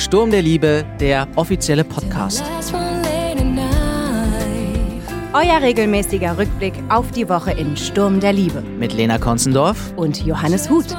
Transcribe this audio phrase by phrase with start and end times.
[0.00, 2.42] Sturm der Liebe, der offizielle Podcast.
[5.34, 8.62] Euer regelmäßiger Rückblick auf die Woche in Sturm der Liebe.
[8.62, 10.96] Mit Lena Konzendorf Und Johannes Huth.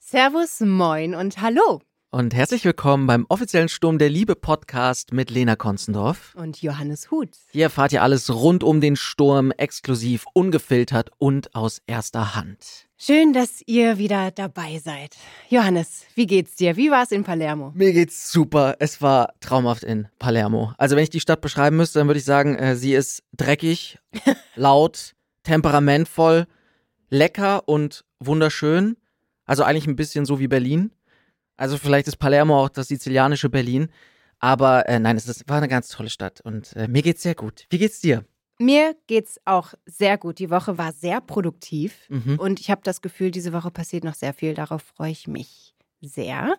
[0.00, 1.80] Servus, moin und hallo.
[2.10, 6.34] Und herzlich willkommen beim offiziellen Sturm der Liebe Podcast mit Lena Konzendorf.
[6.36, 7.36] Und Johannes Huth.
[7.50, 12.88] Hier erfahrt ihr alles rund um den Sturm, exklusiv, ungefiltert und aus erster Hand.
[12.96, 15.16] Schön, dass ihr wieder dabei seid.
[15.50, 16.76] Johannes, wie geht's dir?
[16.76, 17.72] Wie war's in Palermo?
[17.74, 18.76] Mir geht's super.
[18.78, 20.72] Es war traumhaft in Palermo.
[20.78, 23.98] Also wenn ich die Stadt beschreiben müsste, dann würde ich sagen, äh, sie ist dreckig,
[24.56, 26.46] laut, temperamentvoll,
[27.10, 28.96] lecker und wunderschön.
[29.44, 30.90] Also eigentlich ein bisschen so wie Berlin.
[31.58, 33.88] Also vielleicht ist Palermo auch das sizilianische Berlin.
[34.38, 37.34] Aber äh, nein, es ist, war eine ganz tolle Stadt und äh, mir geht's sehr
[37.34, 37.66] gut.
[37.70, 38.24] Wie geht's dir?
[38.60, 40.38] Mir geht's auch sehr gut.
[40.38, 42.38] Die Woche war sehr produktiv Mhm.
[42.38, 44.54] und ich habe das Gefühl, diese Woche passiert noch sehr viel.
[44.54, 46.56] Darauf freue ich mich sehr.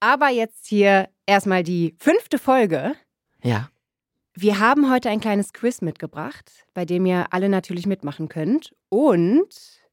[0.00, 2.94] Aber jetzt hier erstmal die fünfte Folge.
[3.42, 3.70] Ja.
[4.34, 8.74] Wir haben heute ein kleines Quiz mitgebracht, bei dem ihr alle natürlich mitmachen könnt.
[8.88, 9.48] Und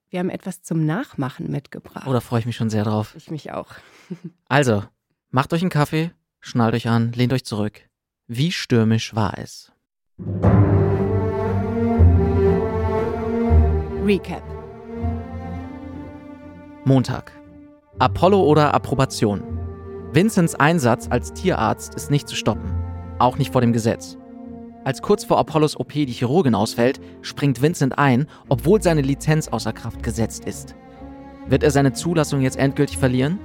[0.09, 2.05] wir haben etwas zum Nachmachen mitgebracht.
[2.07, 3.13] Oh, da freue ich mich schon sehr drauf.
[3.17, 3.69] Ich mich auch.
[4.47, 4.83] Also,
[5.31, 7.81] macht euch einen Kaffee, schnallt euch an, lehnt euch zurück.
[8.27, 9.71] Wie stürmisch war es?
[14.05, 14.43] Recap.
[16.85, 17.31] Montag.
[17.97, 19.41] Apollo oder Approbation.
[20.13, 22.71] Vincents Einsatz als Tierarzt ist nicht zu stoppen.
[23.17, 24.17] Auch nicht vor dem Gesetz.
[24.85, 29.73] Als kurz vor Apollos OP die Chirurgin ausfällt, springt Vincent ein, obwohl seine Lizenz außer
[29.73, 30.75] Kraft gesetzt ist.
[31.47, 33.39] Wird er seine Zulassung jetzt endgültig verlieren?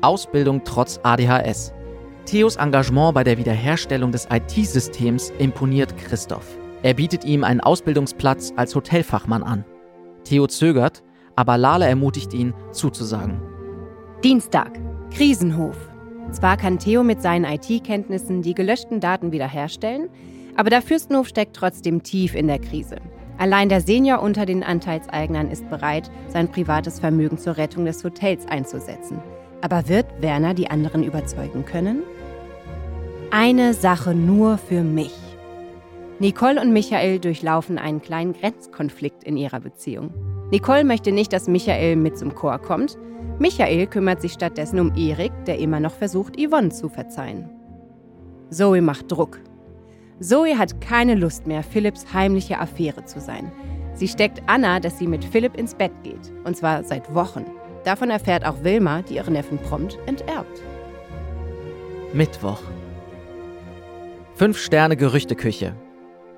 [0.00, 1.72] Ausbildung trotz ADHS.
[2.24, 6.56] Theos Engagement bei der Wiederherstellung des IT-Systems imponiert Christoph.
[6.84, 9.64] Er bietet ihm einen Ausbildungsplatz als Hotelfachmann an.
[10.22, 11.02] Theo zögert,
[11.34, 13.40] aber Lala ermutigt ihn, zuzusagen.
[14.22, 14.78] Dienstag.
[15.10, 15.91] Krisenhof.
[16.30, 20.08] Zwar kann Theo mit seinen IT-Kenntnissen die gelöschten Daten wiederherstellen,
[20.56, 22.96] aber der Fürstenhof steckt trotzdem tief in der Krise.
[23.38, 28.46] Allein der Senior unter den Anteilseignern ist bereit, sein privates Vermögen zur Rettung des Hotels
[28.46, 29.20] einzusetzen.
[29.62, 32.02] Aber wird Werner die anderen überzeugen können?
[33.30, 35.14] Eine Sache nur für mich.
[36.18, 40.12] Nicole und Michael durchlaufen einen kleinen Grenzkonflikt in ihrer Beziehung.
[40.52, 42.96] Nicole möchte nicht, dass Michael mit zum Chor kommt.
[43.38, 47.50] Michael kümmert sich stattdessen um Erik, der immer noch versucht, Yvonne zu verzeihen.
[48.50, 49.40] Zoe macht Druck.
[50.20, 53.50] Zoe hat keine Lust mehr, Philipps heimliche Affäre zu sein.
[53.94, 56.32] Sie steckt Anna, dass sie mit Philipp ins Bett geht.
[56.44, 57.44] Und zwar seit Wochen.
[57.84, 60.62] Davon erfährt auch Wilma, die ihren Neffen prompt enterbt.
[62.12, 62.60] Mittwoch.
[64.34, 65.74] Fünf Sterne Gerüchteküche.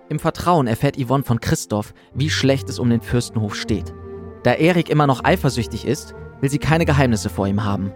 [0.09, 3.95] Im Vertrauen erfährt Yvonne von Christoph, wie schlecht es um den Fürstenhof steht.
[4.43, 6.15] Da Erik immer noch eifersüchtig ist,
[6.45, 7.91] will sie keine Geheimnisse vor ihm haben.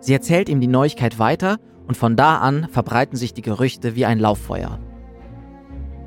[0.00, 4.04] Sie erzählt ihm die Neuigkeit weiter und von da an verbreiten sich die Gerüchte wie
[4.04, 4.80] ein Lauffeuer.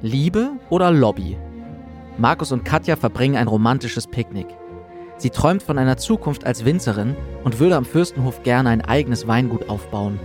[0.02, 1.38] Liebe oder Lobby?
[2.18, 4.48] Markus und Katja verbringen ein romantisches Picknick.
[5.16, 9.70] Sie träumt von einer Zukunft als Winzerin und würde am Fürstenhof gerne ein eigenes Weingut
[9.70, 10.20] aufbauen.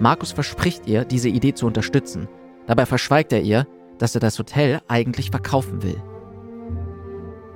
[0.00, 2.26] Markus verspricht ihr, diese Idee zu unterstützen.
[2.66, 3.68] Dabei verschweigt er ihr,
[3.98, 6.02] dass er das Hotel eigentlich verkaufen will.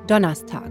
[0.07, 0.71] Donnerstag.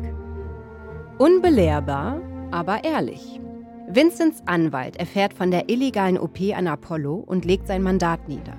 [1.17, 3.39] Unbelehrbar, aber ehrlich.
[3.87, 8.53] Vincents Anwalt erfährt von der illegalen OP an Apollo und legt sein Mandat nieder.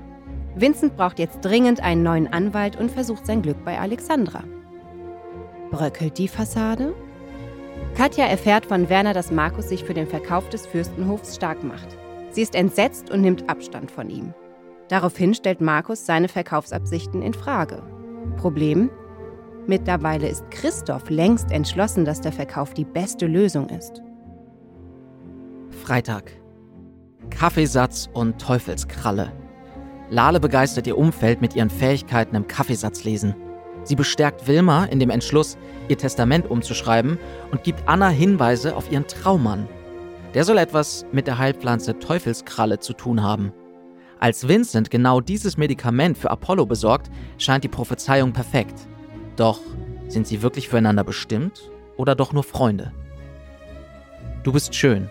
[0.57, 4.43] Vincent braucht jetzt dringend einen neuen Anwalt und versucht sein Glück bei Alexandra.
[5.71, 6.95] Bröckelt die Fassade?
[7.97, 11.97] Katja erfährt von Werner, dass Markus sich für den Verkauf des Fürstenhofs stark macht.
[12.31, 14.35] Sie ist entsetzt und nimmt Abstand von ihm.
[14.89, 17.83] Daraufhin stellt Markus seine Verkaufsabsichten in Frage.
[18.37, 18.91] Problem?
[19.71, 24.03] Mittlerweile ist Christoph längst entschlossen, dass der Verkauf die beste Lösung ist.
[25.85, 26.33] Freitag.
[27.31, 29.31] Kaffeesatz und Teufelskralle.
[30.11, 33.37] Lale begeistert ihr Umfeld mit ihren Fähigkeiten im Kaffeesatzlesen.
[33.85, 35.57] Sie bestärkt Wilma in dem Entschluss,
[35.87, 37.17] ihr Testament umzuschreiben
[37.53, 39.69] und gibt Anna Hinweise auf ihren Traummann.
[40.35, 43.53] Der soll etwas mit der Heilpflanze Teufelskralle zu tun haben.
[44.19, 47.09] Als Vincent genau dieses Medikament für Apollo besorgt,
[47.39, 48.75] scheint die Prophezeiung perfekt.
[49.41, 49.61] Doch
[50.09, 51.63] sind sie wirklich füreinander bestimmt
[51.97, 52.93] oder doch nur Freunde?
[54.43, 55.09] Du bist schön.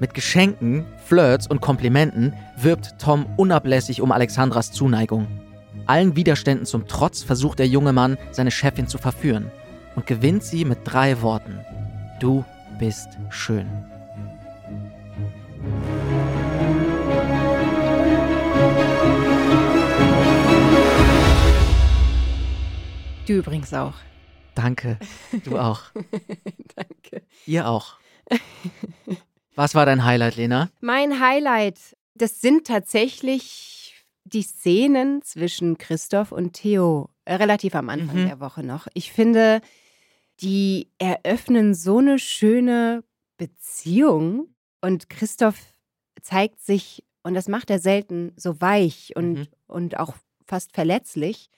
[0.00, 5.26] Mit Geschenken, Flirts und Komplimenten wirbt Tom unablässig um Alexandras Zuneigung.
[5.86, 9.50] Allen Widerständen zum Trotz versucht der junge Mann, seine Chefin zu verführen
[9.96, 11.58] und gewinnt sie mit drei Worten.
[12.20, 12.44] Du
[12.78, 13.66] bist schön.
[23.28, 23.92] Du übrigens auch.
[24.54, 24.98] Danke.
[25.44, 25.82] Du auch.
[26.74, 27.22] Danke.
[27.46, 27.96] Ihr auch.
[29.54, 30.70] Was war dein Highlight, Lena?
[30.80, 31.78] Mein Highlight,
[32.14, 33.94] das sind tatsächlich
[34.24, 38.26] die Szenen zwischen Christoph und Theo, äh, relativ am Anfang Mhm.
[38.28, 38.86] der Woche noch.
[38.94, 39.60] Ich finde,
[40.40, 43.04] die eröffnen so eine schöne
[43.36, 45.58] Beziehung und Christoph
[46.22, 49.46] zeigt sich, und das macht er selten, so weich und, Mhm.
[49.66, 50.14] und auch
[50.46, 51.50] fast verletzlich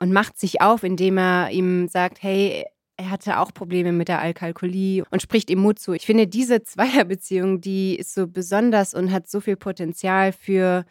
[0.00, 2.64] und macht sich auf, indem er ihm sagt, hey,
[2.96, 5.92] er hatte auch Probleme mit der Alkalkulie und spricht ihm Mut zu.
[5.92, 10.84] Ich finde, diese Zweierbeziehung, die ist so besonders und hat so viel Potenzial für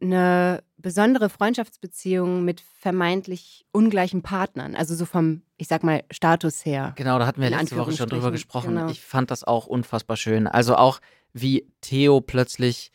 [0.00, 4.74] eine besondere Freundschaftsbeziehung mit vermeintlich ungleichen Partnern.
[4.74, 6.92] Also so vom, ich sag mal, Status her.
[6.96, 8.74] Genau, da hatten wir letzte Woche schon drüber gesprochen.
[8.74, 8.90] genau.
[8.90, 10.46] Ich fand das auch unfassbar schön.
[10.46, 11.00] Also auch,
[11.32, 12.90] wie Theo plötzlich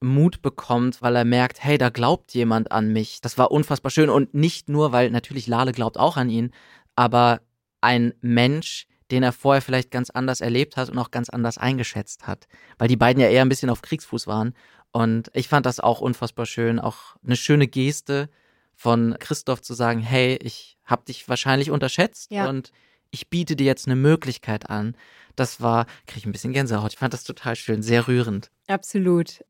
[0.00, 3.20] Mut bekommt, weil er merkt, hey, da glaubt jemand an mich.
[3.20, 4.10] Das war unfassbar schön.
[4.10, 6.52] Und nicht nur, weil natürlich Lale glaubt auch an ihn,
[6.94, 7.40] aber
[7.80, 12.26] ein Mensch, den er vorher vielleicht ganz anders erlebt hat und auch ganz anders eingeschätzt
[12.26, 12.46] hat.
[12.78, 14.54] Weil die beiden ja eher ein bisschen auf Kriegsfuß waren.
[14.92, 16.78] Und ich fand das auch unfassbar schön.
[16.78, 18.28] Auch eine schöne Geste
[18.74, 22.48] von Christoph zu sagen, hey, ich habe dich wahrscheinlich unterschätzt Ja.
[22.48, 22.70] und
[23.10, 24.94] ich biete dir jetzt eine Möglichkeit an.
[25.34, 26.92] Das war, kriege ich ein bisschen Gänsehaut.
[26.92, 28.50] Ich fand das total schön, sehr rührend.
[28.66, 29.40] Absolut.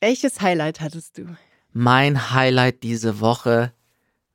[0.00, 1.36] Welches Highlight hattest du?
[1.72, 3.72] Mein Highlight diese Woche,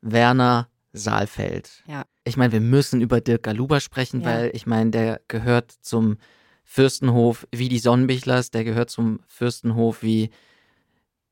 [0.01, 1.83] Werner Saalfeld.
[1.87, 2.05] Ja.
[2.23, 4.27] Ich meine, wir müssen über Dirk Galuba sprechen, Ja.
[4.27, 6.17] weil ich meine, der gehört zum
[6.63, 10.29] Fürstenhof wie die Sonnenbichlers, der gehört zum Fürstenhof wie,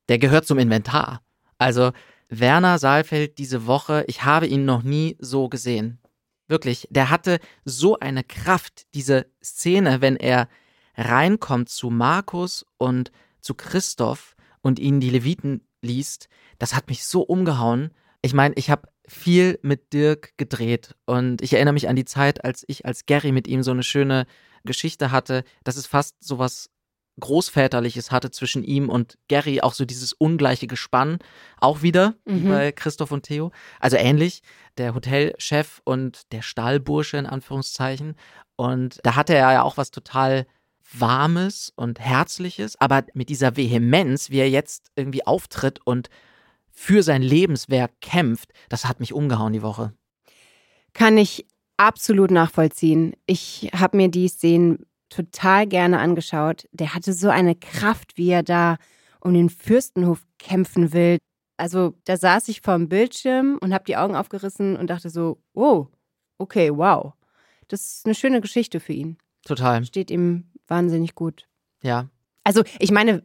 [0.09, 1.21] der gehört zum Inventar.
[1.57, 1.91] Also
[2.29, 5.99] Werner Saalfeld diese Woche, ich habe ihn noch nie so gesehen.
[6.47, 10.47] Wirklich, der hatte so eine Kraft, diese Szene, wenn er
[10.95, 13.11] reinkommt zu Markus und
[13.47, 16.27] zu Christoph und ihnen die Leviten liest,
[16.59, 17.91] das hat mich so umgehauen.
[18.21, 22.43] Ich meine, ich habe viel mit Dirk gedreht und ich erinnere mich an die Zeit,
[22.43, 24.25] als ich als Gary mit ihm so eine schöne
[24.65, 26.69] Geschichte hatte, dass es fast so was
[27.19, 31.19] Großväterliches hatte zwischen ihm und Gary, auch so dieses ungleiche Gespann,
[31.59, 32.49] auch wieder wie Mhm.
[32.49, 33.51] bei Christoph und Theo.
[33.79, 34.41] Also ähnlich,
[34.77, 38.15] der Hotelchef und der Stallbursche in Anführungszeichen.
[38.57, 40.45] Und da hatte er ja auch was total
[40.93, 46.09] Warmes und Herzliches, aber mit dieser Vehemenz, wie er jetzt irgendwie auftritt und
[46.71, 49.93] für sein Lebenswerk kämpft, das hat mich umgehauen die Woche.
[50.93, 51.45] Kann ich
[51.77, 53.13] absolut nachvollziehen.
[53.25, 56.67] Ich habe mir die Szenen total gerne angeschaut.
[56.71, 58.77] Der hatte so eine Kraft, wie er da
[59.19, 61.17] um den Fürstenhof kämpfen will.
[61.57, 65.87] Also da saß ich vorm Bildschirm und habe die Augen aufgerissen und dachte so, oh,
[66.37, 67.13] okay, wow.
[67.67, 69.17] Das ist eine schöne Geschichte für ihn.
[69.43, 71.47] Total, Steht ihm wahnsinnig gut.
[71.81, 72.07] ja.
[72.43, 73.23] Also ich meine,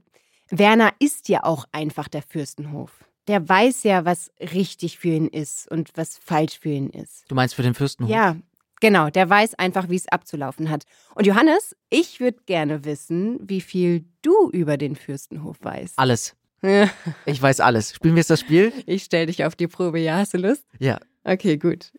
[0.50, 3.04] Werner ist ja auch einfach der Fürstenhof.
[3.28, 7.24] Der weiß ja, was richtig für ihn ist und was falsch für ihn ist.
[7.28, 8.10] Du meinst für den Fürstenhof?
[8.10, 8.34] Ja,
[8.80, 9.10] genau.
[9.10, 10.82] Der weiß einfach, wie es abzulaufen hat.
[11.14, 15.98] Und Johannes, ich würde gerne wissen, wie viel du über den Fürstenhof weißt.
[15.98, 16.34] Alles.
[17.26, 17.94] Ich weiß alles.
[17.94, 18.72] Spielen wir jetzt das Spiel?
[18.86, 20.00] Ich stelle dich auf die Probe.
[20.00, 20.64] Ja, hast du Lust?
[20.80, 20.98] Ja.
[21.22, 21.92] Okay, gut.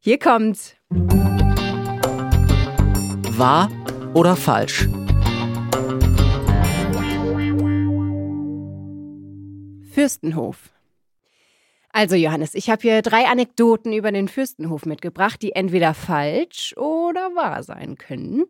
[0.00, 0.76] Hier kommt
[3.36, 3.70] Wahr
[4.14, 4.88] oder falsch?
[9.92, 10.70] Fürstenhof.
[11.90, 17.36] Also Johannes, ich habe hier drei Anekdoten über den Fürstenhof mitgebracht, die entweder falsch oder
[17.36, 18.44] wahr sein können.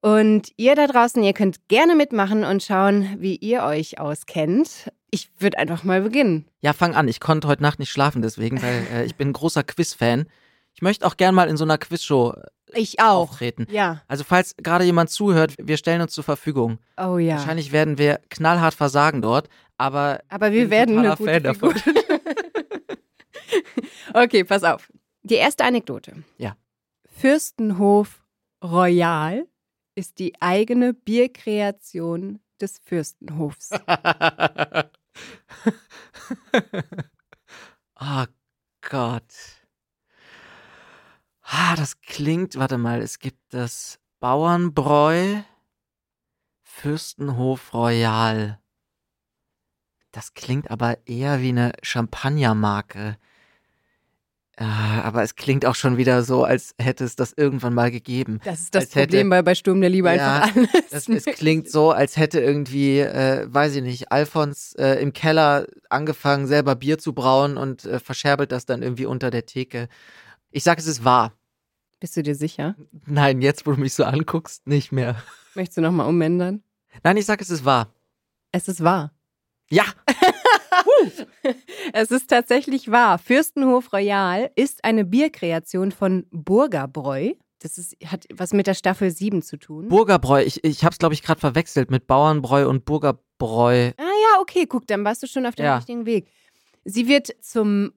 [0.00, 4.92] Und ihr da draußen, ihr könnt gerne mitmachen und schauen, wie ihr euch auskennt.
[5.10, 6.46] Ich würde einfach mal beginnen.
[6.60, 7.08] Ja, fang an.
[7.08, 10.26] Ich konnte heute Nacht nicht schlafen deswegen, weil äh, ich bin ein großer Quiz-Fan.
[10.74, 12.34] Ich möchte auch gern mal in so einer Quizshow
[12.72, 13.30] Ich auch.
[13.30, 13.66] auftreten.
[13.70, 14.02] Ja.
[14.08, 16.78] Also falls gerade jemand zuhört, wir stellen uns zur Verfügung.
[16.96, 17.36] Oh ja.
[17.36, 21.74] Wahrscheinlich werden wir knallhart versagen dort, aber Aber wir werden eine gute Fan Figur.
[24.14, 24.92] okay, pass auf.
[25.22, 26.24] Die erste Anekdote.
[26.38, 26.56] Ja.
[27.06, 28.24] Fürstenhof
[28.62, 29.46] Royal
[29.94, 33.70] ist die eigene Bierkreation des Fürstenhofs.
[38.00, 38.24] oh
[38.88, 39.55] Gott.
[41.48, 45.42] Ah, das klingt, warte mal, es gibt das Bauernbräu
[46.62, 48.58] Fürstenhof Royal.
[50.12, 53.16] Das klingt aber eher wie eine Champagnermarke.
[54.58, 58.40] Äh, aber es klingt auch schon wieder so, als hätte es das irgendwann mal gegeben.
[58.44, 60.70] Das ist das Als hätte- Problem bei, bei Sturm der Liebe Ja, einfach alles.
[60.90, 65.66] Das, es klingt so, als hätte irgendwie, äh, weiß ich nicht, Alfons äh, im Keller
[65.90, 69.88] angefangen, selber Bier zu brauen und äh, verscherbelt das dann irgendwie unter der Theke.
[70.56, 71.34] Ich sag, es ist wahr.
[72.00, 72.76] Bist du dir sicher?
[73.04, 75.22] Nein, jetzt, wo du mich so anguckst, nicht mehr.
[75.54, 76.62] Möchtest du nochmal umändern?
[77.04, 77.92] Nein, ich sag, es ist wahr.
[78.52, 79.12] Es ist wahr.
[79.68, 79.84] Ja,
[81.92, 83.18] Es ist tatsächlich wahr.
[83.18, 87.34] Fürstenhof Royal ist eine Bierkreation von Burgerbräu.
[87.58, 89.88] Das ist, hat was mit der Staffel 7 zu tun.
[89.88, 90.42] Burgerbräu.
[90.42, 93.90] Ich, ich hab's, glaube ich, gerade verwechselt mit Bauernbräu und Burgerbräu.
[93.98, 95.76] ah ja, okay, guck, dann warst du schon auf dem Ja.
[95.76, 96.28] richtigen Weg.
[96.84, 97.92] Sie wird zum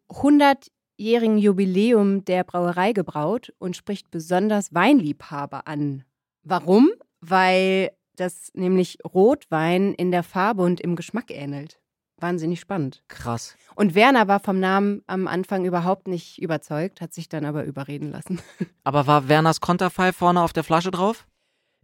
[0.99, 6.03] 100-jährigen Jubiläum der Brauerei gebraut und spricht besonders Weinliebhaber an.
[6.43, 6.89] Warum?
[7.21, 11.79] Weil das nämlich Rotwein in der Farbe und im Geschmack ähnelt.
[12.17, 13.01] Wahnsinnig spannend.
[13.07, 13.55] Krass.
[13.75, 18.11] Und Werner war vom Namen am Anfang überhaupt nicht überzeugt, hat sich dann aber überreden
[18.11, 18.41] lassen.
[18.83, 21.27] Aber war Werners Konterfei vorne auf der Flasche drauf?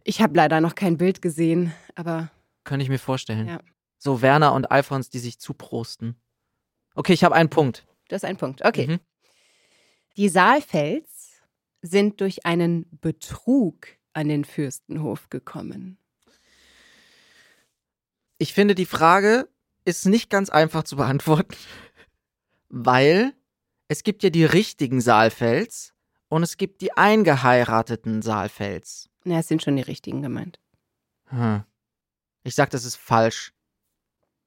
[0.04, 2.30] Ich habe leider noch kein Bild gesehen, aber
[2.64, 3.48] Könnte ich mir vorstellen.
[3.48, 3.60] Ja.
[3.98, 6.16] So Werner und Alfons, die sich zuprosten.
[6.94, 7.86] Okay, ich habe einen Punkt.
[8.08, 8.64] Das ist ein Punkt.
[8.64, 8.86] Okay.
[8.86, 9.00] Mhm.
[10.16, 11.40] Die Saalfels
[11.82, 15.98] sind durch einen Betrug an den Fürstenhof gekommen.
[18.38, 19.48] Ich finde, die Frage
[19.84, 21.56] ist nicht ganz einfach zu beantworten,
[22.68, 23.34] weil
[23.88, 25.94] es gibt ja die richtigen Saalfels
[26.28, 29.08] und es gibt die eingeheirateten Saalfels.
[29.24, 30.58] Na, es sind schon die richtigen gemeint.
[31.26, 31.64] Hm.
[32.42, 33.52] Ich sag, das ist falsch.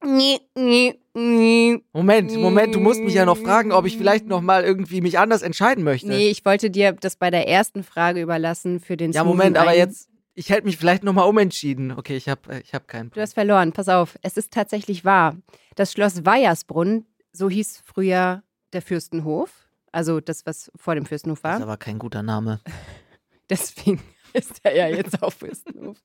[0.02, 1.78] Nee, nee, nee.
[1.92, 5.18] Moment, Moment, du musst mich ja noch fragen, ob ich vielleicht noch mal irgendwie mich
[5.18, 6.08] anders entscheiden möchte.
[6.08, 9.76] Nee, ich wollte dir das bei der ersten Frage überlassen für den ja, Moment, aber
[9.76, 11.92] jetzt, ich hätte mich vielleicht noch mal umentschieden.
[11.92, 14.18] Okay, ich habe ich hab keinen Du hast verloren, pass auf.
[14.22, 15.36] Es ist tatsächlich wahr.
[15.76, 18.42] Das Schloss Weiersbrunn, so hieß früher
[18.72, 19.50] der Fürstenhof,
[19.92, 21.56] also das, was vor dem Fürstenhof Das war.
[21.58, 22.60] ist aber kein guter Name.
[23.50, 24.00] Deswegen
[24.32, 25.98] ist er ja jetzt auf Fürstenhof.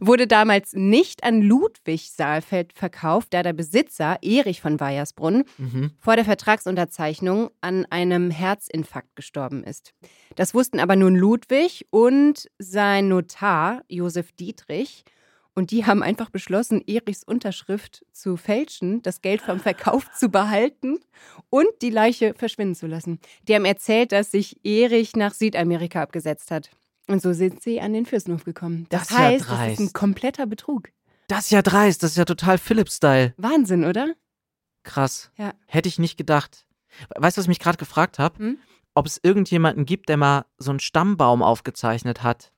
[0.00, 5.92] Wurde damals nicht an Ludwig Saalfeld verkauft, da der Besitzer, Erich von Weiersbrunn, Mhm.
[5.98, 9.92] vor der Vertragsunterzeichnung an einem Herzinfarkt gestorben ist.
[10.36, 15.04] Das wussten aber nun Ludwig und sein Notar, Josef Dietrich.
[15.56, 20.98] Und die haben einfach beschlossen, Erichs Unterschrift zu fälschen, das Geld vom Verkauf zu behalten
[21.48, 23.20] und die Leiche verschwinden zu lassen.
[23.46, 26.70] Die haben erzählt, dass sich Erich nach Südamerika abgesetzt hat.
[27.06, 28.86] Und so sind sie an den Fürstenhof gekommen.
[28.88, 30.88] Das, Das ist ja heißt, das ist ein kompletter Betrug.
[31.28, 33.34] Das ist ja dreist, das ist ja total Philipp-Style.
[33.36, 34.14] Wahnsinn, oder?
[34.82, 35.30] Krass.
[35.36, 35.54] Ja.
[35.66, 36.66] Hätte ich nicht gedacht.
[37.16, 38.38] Weißt du, was ich mich gerade gefragt habe?
[38.38, 38.58] Hm?
[38.94, 42.52] Ob es irgendjemanden gibt, der mal so einen Stammbaum aufgezeichnet hat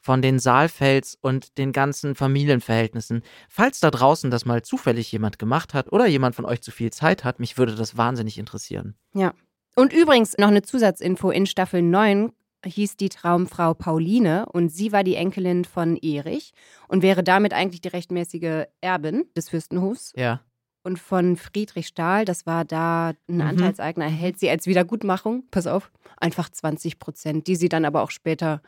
[0.00, 3.22] von den Saalfels und den ganzen Familienverhältnissen.
[3.48, 6.92] Falls da draußen das mal zufällig jemand gemacht hat oder jemand von euch zu viel
[6.92, 8.94] Zeit hat, mich würde das wahnsinnig interessieren.
[9.14, 9.34] Ja.
[9.74, 11.30] Und übrigens noch eine Zusatzinfo.
[11.30, 12.32] In Staffel 9
[12.66, 16.52] hieß die Traumfrau Pauline und sie war die Enkelin von Erich
[16.88, 20.12] und wäre damit eigentlich die rechtmäßige Erbin des Fürstenhofs.
[20.16, 20.40] Ja.
[20.82, 23.40] Und von Friedrich Stahl, das war da ein Mhm.
[23.40, 28.10] Anteilseigner, erhält sie als Wiedergutmachung, pass auf, einfach 20 Prozent, die sie dann aber auch
[28.12, 28.62] später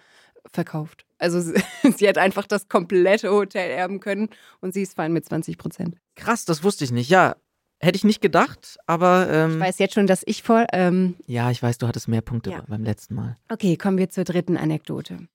[0.52, 1.04] verkauft.
[1.18, 1.40] Also
[2.00, 5.96] sie, hat einfach das komplette Hotel erben können und sie ist fein mit 20 Prozent.
[6.16, 7.10] Krass, das wusste ich nicht.
[7.10, 7.36] Ja,
[7.80, 10.66] hätte ich nicht gedacht, aber ähm, Ich weiß jetzt schon, dass ich voll.
[10.72, 12.64] Ähm, ja, ich weiß, du hattest mehr Punkte Ja.
[12.66, 13.36] beim letzten Mal.
[13.48, 15.28] Okay, kommen wir zur dritten Anekdote.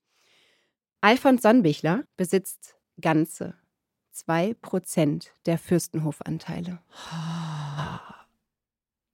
[1.01, 3.55] Alfons Sonnbichler besitzt ganze
[4.15, 6.79] 2% der Fürstenhofanteile.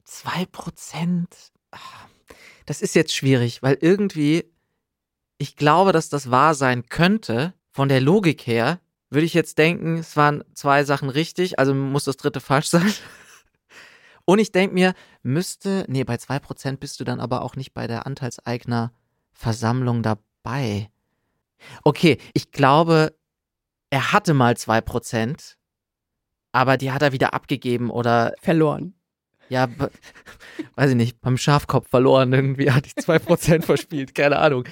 [0.04, 1.36] Zwei Prozent.
[1.72, 1.78] Ah,
[2.66, 4.46] Das ist jetzt schwierig, weil irgendwie,
[5.38, 7.54] ich glaube, dass das wahr sein könnte.
[7.72, 12.04] Von der Logik her würde ich jetzt denken, es waren zwei Sachen richtig, also muss
[12.04, 12.94] das dritte falsch sein.
[14.26, 17.74] Und ich denke mir, müsste, nee, bei zwei Prozent bist du dann aber auch nicht
[17.74, 20.90] bei der Anteilseignerversammlung dabei.
[21.84, 23.16] Okay, ich glaube,
[23.90, 25.58] er hatte mal zwei Prozent,
[26.52, 28.94] aber die hat er wieder abgegeben oder Verloren.
[29.50, 29.68] ja,
[30.76, 34.66] weiß ich nicht, beim Schafkopf verloren irgendwie hatte ich 2% verspielt, keine Ahnung.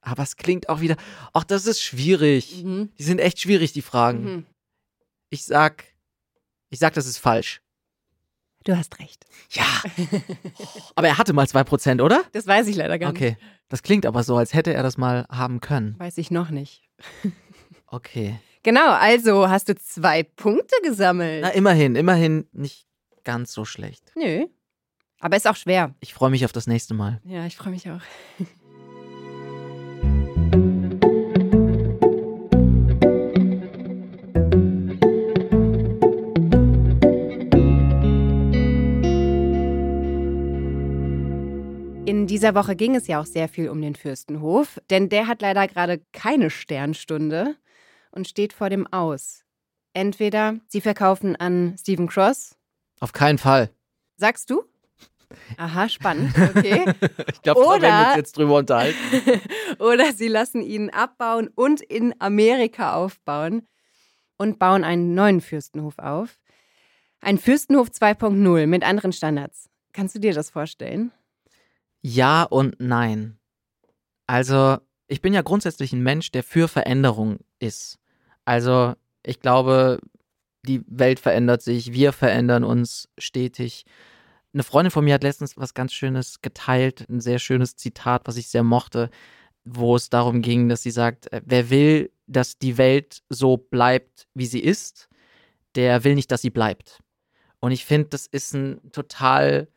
[0.00, 0.96] Aber es klingt auch wieder,
[1.32, 2.62] ach, das ist schwierig.
[2.62, 2.90] Mhm.
[2.98, 4.24] Die sind echt schwierig, die Fragen.
[4.24, 4.46] Mhm.
[5.30, 5.84] Ich sag,
[6.68, 7.62] ich sag, das ist falsch.
[8.64, 9.26] Du hast recht.
[9.50, 9.64] Ja.
[10.94, 12.24] aber er hatte mal 2%, oder?
[12.32, 13.20] Das weiß ich leider gar nicht.
[13.20, 13.36] Okay.
[13.68, 15.98] Das klingt aber so, als hätte er das mal haben können.
[15.98, 16.82] Weiß ich noch nicht.
[17.86, 18.40] Okay.
[18.62, 21.42] Genau, also hast du zwei Punkte gesammelt.
[21.42, 22.86] Na, immerhin, immerhin nicht
[23.22, 24.10] ganz so schlecht.
[24.16, 24.46] Nö.
[25.20, 25.94] Aber ist auch schwer.
[26.00, 27.20] Ich freue mich auf das nächste Mal.
[27.24, 28.00] Ja, ich freue mich auch.
[42.34, 45.68] Dieser Woche ging es ja auch sehr viel um den Fürstenhof, denn der hat leider
[45.68, 47.54] gerade keine Sternstunde
[48.10, 49.44] und steht vor dem Aus.
[49.92, 52.56] Entweder sie verkaufen an Stephen Cross.
[52.98, 53.70] Auf keinen Fall.
[54.16, 54.64] Sagst du?
[55.58, 56.34] Aha, spannend.
[56.36, 56.84] Okay.
[57.32, 58.98] ich glaube, da werden wir uns jetzt drüber unterhalten.
[59.78, 63.68] Oder sie lassen ihn abbauen und in Amerika aufbauen
[64.38, 66.40] und bauen einen neuen Fürstenhof auf.
[67.20, 69.70] Ein Fürstenhof 2.0 mit anderen Standards.
[69.92, 71.12] Kannst du dir das vorstellen?
[72.06, 73.38] Ja und nein.
[74.26, 74.76] Also,
[75.08, 77.98] ich bin ja grundsätzlich ein Mensch, der für Veränderung ist.
[78.44, 78.92] Also,
[79.22, 80.00] ich glaube,
[80.66, 83.86] die Welt verändert sich, wir verändern uns stetig.
[84.52, 88.36] Eine Freundin von mir hat letztens was ganz Schönes geteilt, ein sehr schönes Zitat, was
[88.36, 89.08] ich sehr mochte,
[89.64, 94.28] wo es darum ging, dass sie sagt, äh, wer will, dass die Welt so bleibt,
[94.34, 95.08] wie sie ist,
[95.74, 97.02] der will nicht, dass sie bleibt.
[97.60, 99.68] Und ich finde, das ist ein total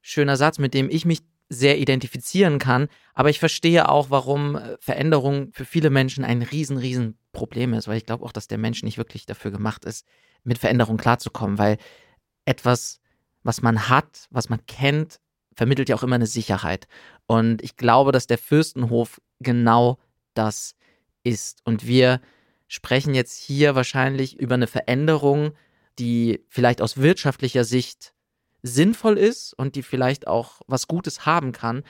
[0.00, 2.88] schöner Satz, mit dem ich mich sehr identifizieren kann.
[3.14, 7.88] Aber ich verstehe auch, warum äh, Veränderung für viele Menschen ein riesen, riesen Problem ist,
[7.88, 10.06] weil ich glaube auch, dass der Mensch nicht wirklich dafür gemacht ist,
[10.44, 11.78] mit Veränderung klarzukommen, weil
[12.44, 13.00] etwas,
[13.42, 15.20] was man hat, was man kennt,
[15.54, 16.86] vermittelt ja auch immer eine Sicherheit.
[17.26, 19.98] Und ich glaube, dass der Fürstenhof genau
[20.34, 20.74] das
[21.24, 21.60] ist.
[21.64, 22.20] Und wir
[22.68, 25.52] sprechen jetzt hier wahrscheinlich über eine Veränderung,
[25.98, 28.12] die vielleicht aus wirtschaftlicher Sicht
[28.66, 31.82] sinnvoll ist und die vielleicht auch was Gutes haben kann.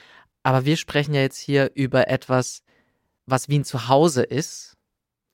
[0.42, 2.62] Aber wir sprechen ja jetzt hier über etwas,
[3.26, 4.76] was wie ein Zuhause ist,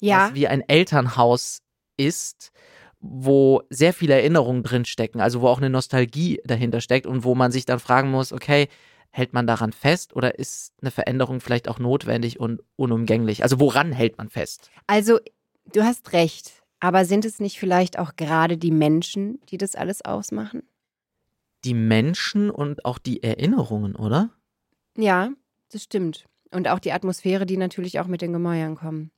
[0.00, 1.58] was wie ein Elternhaus
[1.96, 2.52] ist,
[3.00, 7.52] wo sehr viele Erinnerungen drinstecken, also wo auch eine Nostalgie dahinter steckt und wo man
[7.52, 8.68] sich dann fragen muss, okay,
[9.10, 13.42] hält man daran fest oder ist eine Veränderung vielleicht auch notwendig und unumgänglich?
[13.42, 14.70] Also woran hält man fest?
[14.86, 15.18] Also,
[15.72, 16.62] du hast recht.
[16.80, 20.62] Aber sind es nicht vielleicht auch gerade die Menschen, die das alles ausmachen?
[21.64, 24.30] Die Menschen und auch die Erinnerungen, oder?
[24.96, 25.30] Ja,
[25.70, 26.26] das stimmt.
[26.50, 29.10] Und auch die Atmosphäre, die natürlich auch mit den Gemäuern kommen.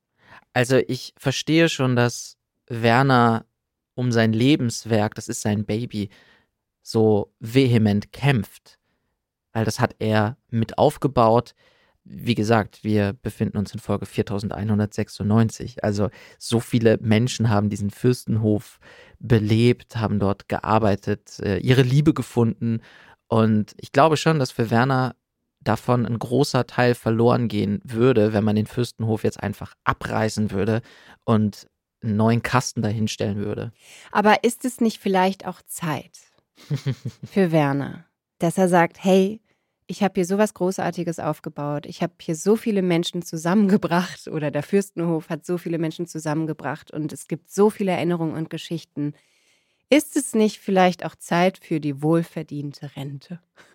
[0.52, 3.46] Also ich verstehe schon, dass Werner
[3.94, 6.10] um sein Lebenswerk, das ist sein Baby,
[6.82, 8.78] so vehement kämpft.
[9.52, 11.54] Weil das hat er mit aufgebaut.
[12.04, 15.82] Wie gesagt, wir befinden uns in Folge 4196.
[15.82, 18.78] Also so viele Menschen haben diesen Fürstenhof
[19.18, 22.80] belebt, haben dort gearbeitet, äh, ihre Liebe gefunden.
[23.28, 25.16] Und ich glaube schon, dass für Werner
[25.60, 30.82] davon ein großer Teil verloren gehen würde, wenn man den Fürstenhof jetzt einfach abreißen würde
[31.24, 31.66] und
[32.02, 33.72] einen neuen Kasten dahinstellen würde.
[34.12, 36.18] Aber ist es nicht vielleicht auch Zeit
[37.24, 38.04] für Werner,
[38.38, 39.40] dass er sagt, hey,
[39.86, 44.62] ich habe hier sowas Großartiges aufgebaut, ich habe hier so viele Menschen zusammengebracht oder der
[44.62, 49.14] Fürstenhof hat so viele Menschen zusammengebracht und es gibt so viele Erinnerungen und Geschichten.
[49.90, 53.40] Ist es nicht vielleicht auch Zeit für die wohlverdiente Rente?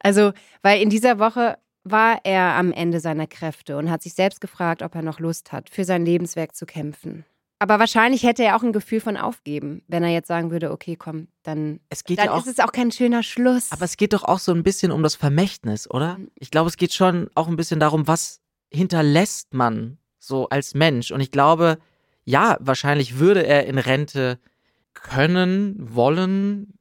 [0.00, 4.42] Also, weil in dieser Woche war er am Ende seiner Kräfte und hat sich selbst
[4.42, 7.24] gefragt, ob er noch Lust hat, für sein Lebenswerk zu kämpfen.
[7.62, 10.96] Aber wahrscheinlich hätte er auch ein Gefühl von Aufgeben, wenn er jetzt sagen würde, okay,
[10.96, 13.70] komm, dann, Es geht dann ja auch, ist es auch kein schöner Schluss.
[13.70, 16.18] aber es geht doch auch so ein bisschen um das Vermächtnis, oder?
[16.34, 18.40] Ich glaube, es geht schon auch ein bisschen darum, was
[18.72, 21.12] hinterlässt man so als Mensch.
[21.12, 21.78] Und ich glaube,
[22.24, 24.40] ja, wahrscheinlich würde er in Rente
[24.92, 26.76] können, wollen,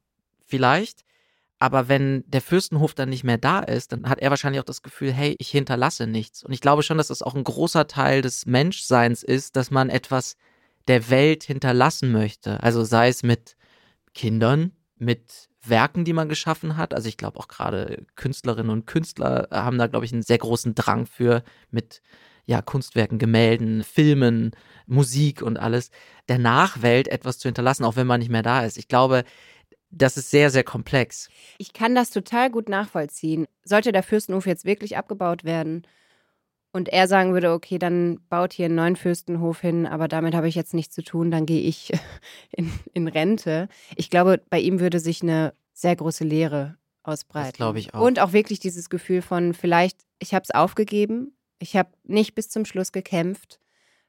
[0.48, 1.02] vielleicht.
[1.60, 4.82] Aber wenn der Fürstenhof dann nicht mehr da ist, dann hat er wahrscheinlich auch das
[4.82, 6.44] Gefühl, hey, ich hinterlasse nichts.
[6.44, 9.91] Und ich glaube schon, dass das auch ein großer Teil des Menschseins ist, dass man
[9.91, 10.38] etwas
[10.88, 12.62] der Welt hinterlassen möchte.
[12.63, 13.56] Also sei es mit
[14.13, 16.94] Kindern, mit Werken, die man geschaffen hat.
[16.94, 20.76] Also ich glaube auch gerade Künstlerinnen und Künstler haben da, glaube ich, einen sehr großen
[20.76, 22.02] Drang für mit
[22.46, 24.52] ja, Kunstwerken, Gemälden, Filmen,
[24.88, 25.91] Musik und alles,
[26.28, 28.78] der Nachwelt etwas zu hinterlassen, auch wenn man nicht mehr da ist.
[28.78, 29.24] Ich glaube,
[29.91, 31.30] das ist sehr, sehr komplex.
[31.58, 33.46] ich kann das total gut nachvollziehen.
[33.63, 35.86] Sollte der Fürstenhof jetzt wirklich abgebaut werden
[36.73, 40.47] und er sagen würde, okay, dann baut hier einen neuen Fürstenhof hin, aber damit habe
[40.47, 41.91] ich jetzt nichts zu tun, dann gehe ich
[42.51, 43.67] in, in Rente.
[43.95, 47.49] Ich glaube, bei ihm würde sich eine sehr große Leere ausbreiten.
[47.49, 48.01] Das glaube ich auch.
[48.01, 52.49] Und auch wirklich dieses Gefühl von, vielleicht, ich habe es aufgegeben, ich habe nicht bis
[52.49, 53.60] zum Schluss gekämpft.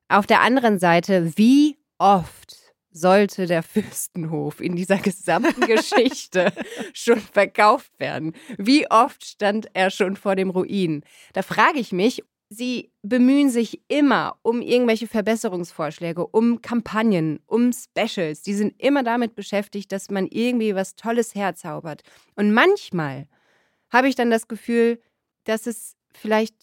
[0.09, 2.57] Auf der anderen Seite, wie oft
[2.90, 6.53] sollte der Fürstenhof in dieser gesamten Geschichte
[6.92, 8.35] schon verkauft werden?
[8.59, 11.03] Wie oft stand er schon vor dem Ruin?
[11.33, 12.22] Da frage ich mich,
[12.53, 18.43] sie bemühen sich immer um irgendwelche Verbesserungsvorschläge, um Kampagnen, um Specials.
[18.43, 22.03] Die sind immer damit beschäftigt, dass man irgendwie was Tolles herzaubert.
[22.37, 23.27] Und manchmal
[23.91, 25.01] habe ich dann das Gefühl,
[25.45, 26.55] dass es vielleicht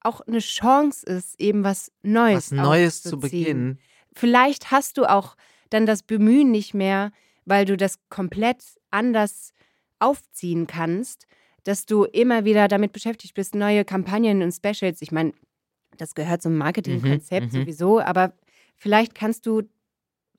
[0.00, 3.78] auch eine Chance ist, eben was Neues, Was Neues zu beginnen.
[4.12, 5.36] Vielleicht hast du auch
[5.70, 7.12] dann das Bemühen nicht mehr,
[7.44, 9.52] weil du das komplett anders
[9.98, 11.26] aufziehen kannst,
[11.68, 15.02] dass du immer wieder damit beschäftigt bist, neue Kampagnen und Specials.
[15.02, 15.32] Ich meine,
[15.98, 17.62] das gehört zum Marketingkonzept Mhm, mhm.
[17.64, 18.32] sowieso, aber
[18.76, 19.62] vielleicht kannst du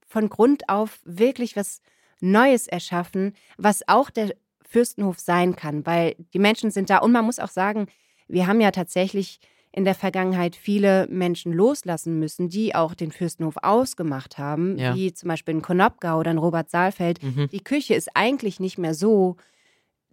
[0.07, 1.81] von Grund auf wirklich was
[2.19, 4.33] Neues erschaffen, was auch der
[4.67, 7.87] Fürstenhof sein kann, weil die Menschen sind da und man muss auch sagen,
[8.27, 9.39] wir haben ja tatsächlich
[9.71, 14.95] in der Vergangenheit viele Menschen loslassen müssen, die auch den Fürstenhof ausgemacht haben, Ja.
[14.95, 17.21] wie zum Beispiel in Konopka oder in Robert Saalfeld.
[17.21, 17.49] Mhm.
[17.51, 19.37] Die Küche ist eigentlich nicht mehr so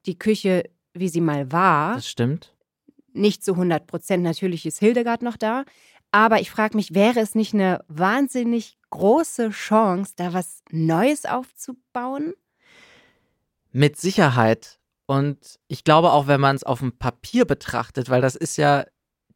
[0.04, 0.64] die Küche,
[0.98, 1.96] wie sie mal war.
[1.96, 2.54] Das stimmt.
[3.12, 4.22] Nicht zu 100 Prozent.
[4.22, 5.64] Natürlich ist Hildegard noch da.
[6.12, 12.34] Aber ich frage mich, wäre es nicht eine wahnsinnig große Chance, da was Neues aufzubauen?
[13.72, 14.78] Mit Sicherheit.
[15.06, 18.86] Und ich glaube auch, wenn man es auf dem Papier betrachtet, weil das ist ja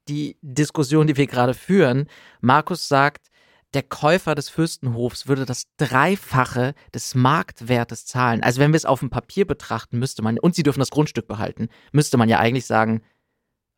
[0.09, 2.09] die Diskussion, die wir gerade führen.
[2.41, 3.30] Markus sagt,
[3.75, 8.43] der Käufer des Fürstenhofs würde das Dreifache des Marktwertes zahlen.
[8.43, 11.29] Also wenn wir es auf dem Papier betrachten, müsste man, und sie dürfen das Grundstück
[11.29, 13.03] behalten, müsste man ja eigentlich sagen,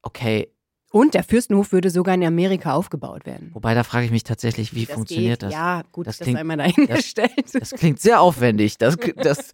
[0.03, 0.49] okay,
[0.91, 3.51] Und der Fürstenhof würde sogar in Amerika aufgebaut werden.
[3.55, 5.49] wobei da frage ich mich tatsächlich, wie Das funktioniert geht.
[5.49, 5.53] das?
[5.53, 7.33] Ja, gut, Das das, klingt- einmal dahingestellt.
[7.55, 8.77] Das klingt sehr aufwendig.
[8.79, 9.53] Das, das,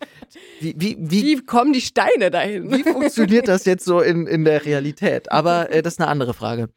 [0.61, 2.71] wie, wie, wie, Wie kommen die Steine dahin?
[2.73, 5.31] Wie funktioniert das jetzt so in, in der Realität?
[5.31, 6.71] Aber äh, das ist eine andere Frage.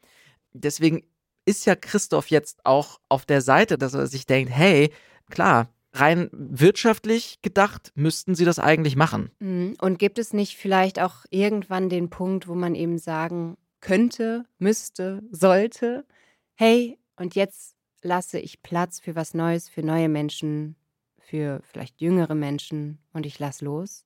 [0.52, 1.02] Deswegen
[1.44, 4.92] ist ja Christoph jetzt auch auf der Seite, dass er sich denkt, hey,
[5.30, 9.30] klar, rein wirtschaftlich gedacht, müssten sie das eigentlich machen.
[9.40, 9.76] Mhm.
[9.80, 15.22] Und gibt es nicht vielleicht auch irgendwann den Punkt, wo man eben sagen könnte, müsste,
[15.30, 16.06] sollte,
[16.54, 20.76] hey, und jetzt lasse ich Platz für was Neues, für neue Menschen,
[21.18, 24.04] für vielleicht jüngere Menschen und ich lass los?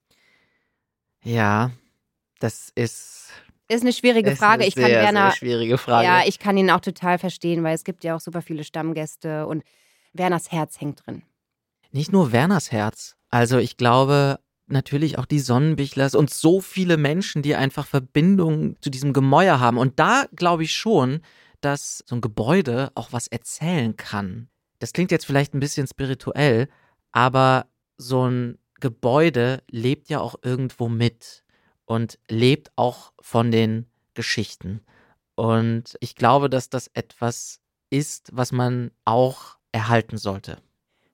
[1.23, 1.71] Ja,
[2.39, 3.31] das ist,
[3.69, 4.63] Ist eine schwierige ist Frage.
[4.63, 6.07] eine Ich kann sehr, Werner, sehr schwierige Frage.
[6.07, 9.47] ja, ich kann ihn auch total verstehen, weil es gibt ja auch super viele Stammgäste
[9.47, 9.65] und
[10.13, 11.23] Werners Herz hängt drin.
[11.91, 13.17] Nicht nur Werners Herz.
[13.31, 18.91] Also ich glaube natürlich auch die Sonnenbichlers und so viele Menschen, die einfach Verbindungen zu
[18.91, 19.79] diesem Gemäuer haben.
[19.79, 21.21] Und da glaube ich schon,
[21.61, 24.49] dass so ein Gebäude auch was erzählen kann.
[24.79, 26.69] Das klingt jetzt vielleicht ein bisschen spirituell,
[27.13, 31.45] aber so ein Gebäude lebt ja auch irgendwo mit
[31.87, 34.83] und lebt auch von den Geschichten.
[35.35, 40.59] Und ich glaube, dass das etwas ist, was man auch erhalten sollte.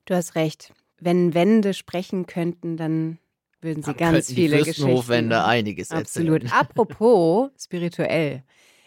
[0.05, 0.73] Du hast recht.
[0.99, 3.19] Wenn Wände sprechen könnten, dann
[3.61, 5.51] würden sie Dann ganz die viele Fürstenhofwände Geschichten.
[5.51, 6.43] einiges Absolut.
[6.45, 6.61] erzählen.
[6.61, 8.43] Apropos spirituell.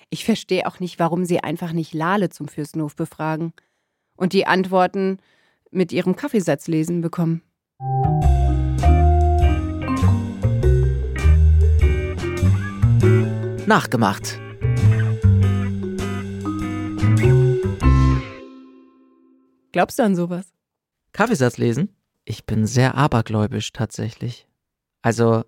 [0.10, 3.54] Ich verstehe auch nicht, warum sie einfach nicht Lale zum Fürstenhof befragen
[4.16, 5.20] und die Antworten
[5.72, 7.42] mit ihrem Kaffeesatz lesen bekommen.
[13.68, 14.40] Nachgemacht.
[19.72, 20.46] Glaubst du an sowas?
[21.12, 21.90] Kaffeesatz lesen?
[22.24, 24.48] Ich bin sehr abergläubisch tatsächlich.
[25.02, 25.44] Also,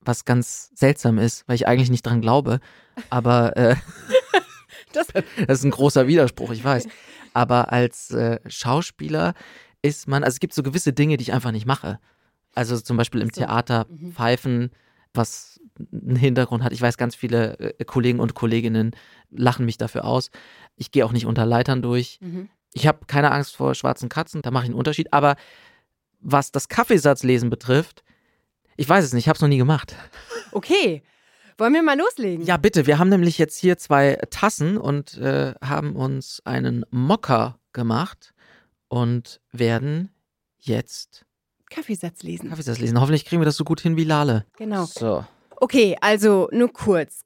[0.00, 2.60] was ganz seltsam ist, weil ich eigentlich nicht dran glaube.
[3.10, 3.76] Aber äh,
[4.92, 6.86] Das- das ist ein großer Widerspruch, ich weiß.
[7.34, 9.34] Aber als äh, Schauspieler
[9.82, 11.98] ist man, also es gibt so gewisse Dinge, die ich einfach nicht mache.
[12.54, 13.40] Also zum Beispiel im So.
[13.42, 14.12] Theater Mhm.
[15.16, 15.60] Was
[15.92, 16.72] einen Hintergrund hat.
[16.72, 18.92] Ich weiß, ganz viele äh, Kollegen und Kolleginnen
[19.30, 20.30] lachen mich dafür aus.
[20.76, 22.18] Ich gehe auch nicht unter Leitern durch.
[22.20, 22.48] Mhm.
[22.72, 25.12] Ich habe keine Angst vor schwarzen Katzen, da mache ich einen Unterschied.
[25.12, 25.36] Aber
[26.20, 28.04] was das Kaffeesatzlesen betrifft,
[28.76, 29.94] ich weiß es nicht, ich habe es noch nie gemacht.
[30.52, 31.02] Okay.
[31.58, 32.44] Wollen wir mal loslegen?
[32.44, 37.58] Ja, bitte, wir haben nämlich jetzt hier zwei Tassen und äh, haben uns einen Mocker
[37.72, 38.34] gemacht
[38.88, 40.10] und werden
[40.58, 41.24] jetzt
[41.70, 42.50] Kaffeesatz lesen.
[42.50, 43.00] Kaffeesatz lesen.
[43.00, 44.46] Hoffentlich kriegen wir das so gut hin wie Lale.
[44.56, 44.84] Genau.
[44.84, 45.24] So.
[45.56, 47.22] Okay, also nur kurz.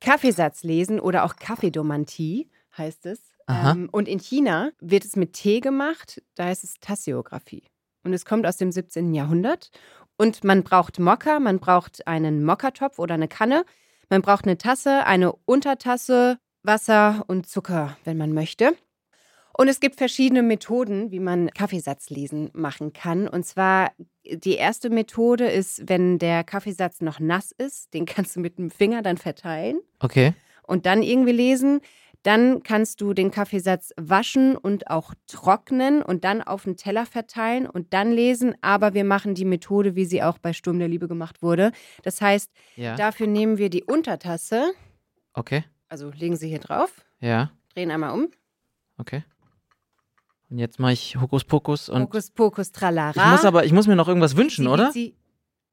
[0.00, 3.20] Kaffeesatz lesen oder auch Kaffeedomantie heißt es.
[3.46, 3.72] Aha.
[3.72, 7.64] Ähm, und in China wird es mit Tee gemacht, da heißt es Tassiographie.
[8.04, 9.14] Und es kommt aus dem 17.
[9.14, 9.70] Jahrhundert.
[10.16, 13.64] Und man braucht Mokka, man braucht einen Mokka-Topf oder eine Kanne.
[14.08, 18.74] Man braucht eine Tasse, eine Untertasse, Wasser und Zucker, wenn man möchte.
[19.54, 23.28] Und es gibt verschiedene Methoden, wie man Kaffeesatzlesen machen kann.
[23.28, 23.92] Und zwar
[24.24, 28.70] die erste Methode ist, wenn der Kaffeesatz noch nass ist, den kannst du mit dem
[28.70, 30.32] Finger dann verteilen Okay.
[30.62, 31.80] und dann irgendwie lesen.
[32.22, 37.66] Dann kannst du den Kaffeesatz waschen und auch trocknen und dann auf den Teller verteilen
[37.66, 38.54] und dann lesen.
[38.60, 41.72] Aber wir machen die Methode, wie sie auch bei Sturm der Liebe gemacht wurde.
[42.04, 42.94] Das heißt, Ja.
[42.94, 44.72] dafür nehmen wir die Untertasse,
[45.34, 45.64] Okay.
[45.88, 48.28] also legen sie hier drauf, Ja, Drehen einmal um.
[48.98, 49.24] okay.
[50.52, 53.30] Und jetzt mache ich Hokuspokus und Hokus Pokus ich Tralala.
[53.30, 54.92] muss aber, ich muss mir noch irgendwas wünschen, Sie- oder?
[54.92, 55.16] Sie,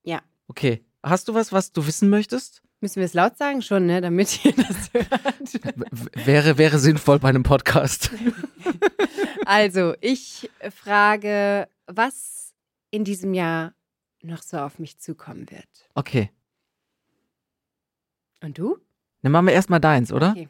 [0.03, 0.21] ja.
[0.47, 0.85] Okay.
[1.03, 2.61] Hast du was, was du wissen möchtest?
[2.79, 3.99] Müssen wir es laut sagen schon, ne?
[3.99, 5.53] Damit ihr das hört.
[5.91, 8.09] W wäre, wäre sinnvoll bei einem Podcast.
[9.45, 12.53] Also, ich frage, was
[12.91, 13.73] in diesem Jahr
[14.21, 15.89] noch so auf mich zukommen wird.
[15.95, 16.29] Okay.
[18.43, 18.77] Und du?
[19.23, 20.31] Dann machen wir erstmal deins, oder?
[20.31, 20.49] Okay.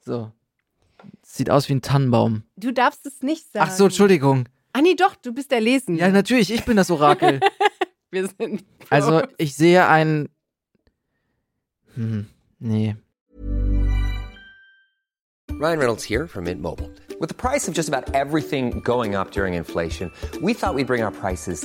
[0.00, 0.32] So.
[1.32, 2.42] Sieht aus wie ein Tannenbaum.
[2.56, 3.68] Du darfst es nicht sagen.
[3.70, 4.48] Ach so, Entschuldigung.
[4.72, 5.96] Ah, nee, doch, du bist erlesen.
[5.96, 7.38] Ja, natürlich, ich bin das Orakel.
[8.10, 8.64] Wir sind.
[8.90, 10.28] Also, ich sehe ein.
[11.94, 12.26] Hm,
[12.58, 12.96] nee.
[15.52, 16.90] Ryan Reynolds here from Mint Mobile.
[17.20, 20.10] With the price of just about everything going up during inflation,
[20.42, 21.64] we thought we'd bring our prices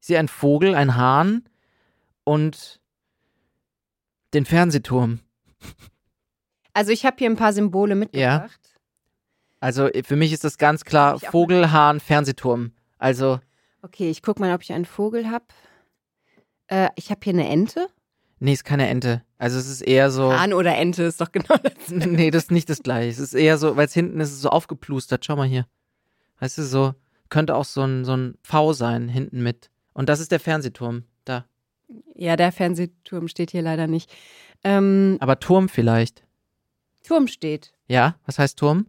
[0.00, 1.44] Ich sehe einen Vogel, einen Hahn
[2.24, 2.80] und
[4.34, 5.20] den Fernsehturm.
[6.72, 8.60] Also, ich habe hier ein paar Symbole mitgebracht.
[9.58, 12.72] Also äh, für mich ist das ganz klar Vogel, Hahn, Fernsehturm.
[12.96, 13.40] Also,
[13.82, 15.46] Okay, ich guck mal, ob ich einen Vogel habe.
[16.68, 17.88] Äh, ich habe hier eine Ente.
[18.38, 19.22] nee, ist keine Ente.
[19.36, 20.32] Also es ist eher so.
[20.32, 21.72] Hahn oder Ente ist doch genau das.
[21.88, 23.08] Nee, das ist nicht das gleiche.
[23.10, 25.24] Es ist eher so, weil es hinten ist es so aufgeplustert.
[25.24, 25.66] Schau mal hier.
[26.38, 26.94] Weißt du, so,
[27.30, 29.70] könnte auch so ein, so ein V sein, hinten mit.
[29.92, 31.04] Und das ist der Fernsehturm.
[31.24, 31.44] Da.
[32.14, 34.12] Ja, der Fernsehturm steht hier leider nicht.
[34.62, 36.22] Ähm, Aber Turm vielleicht.
[37.02, 37.72] Turm steht.
[37.88, 38.86] Ja, was heißt Turm?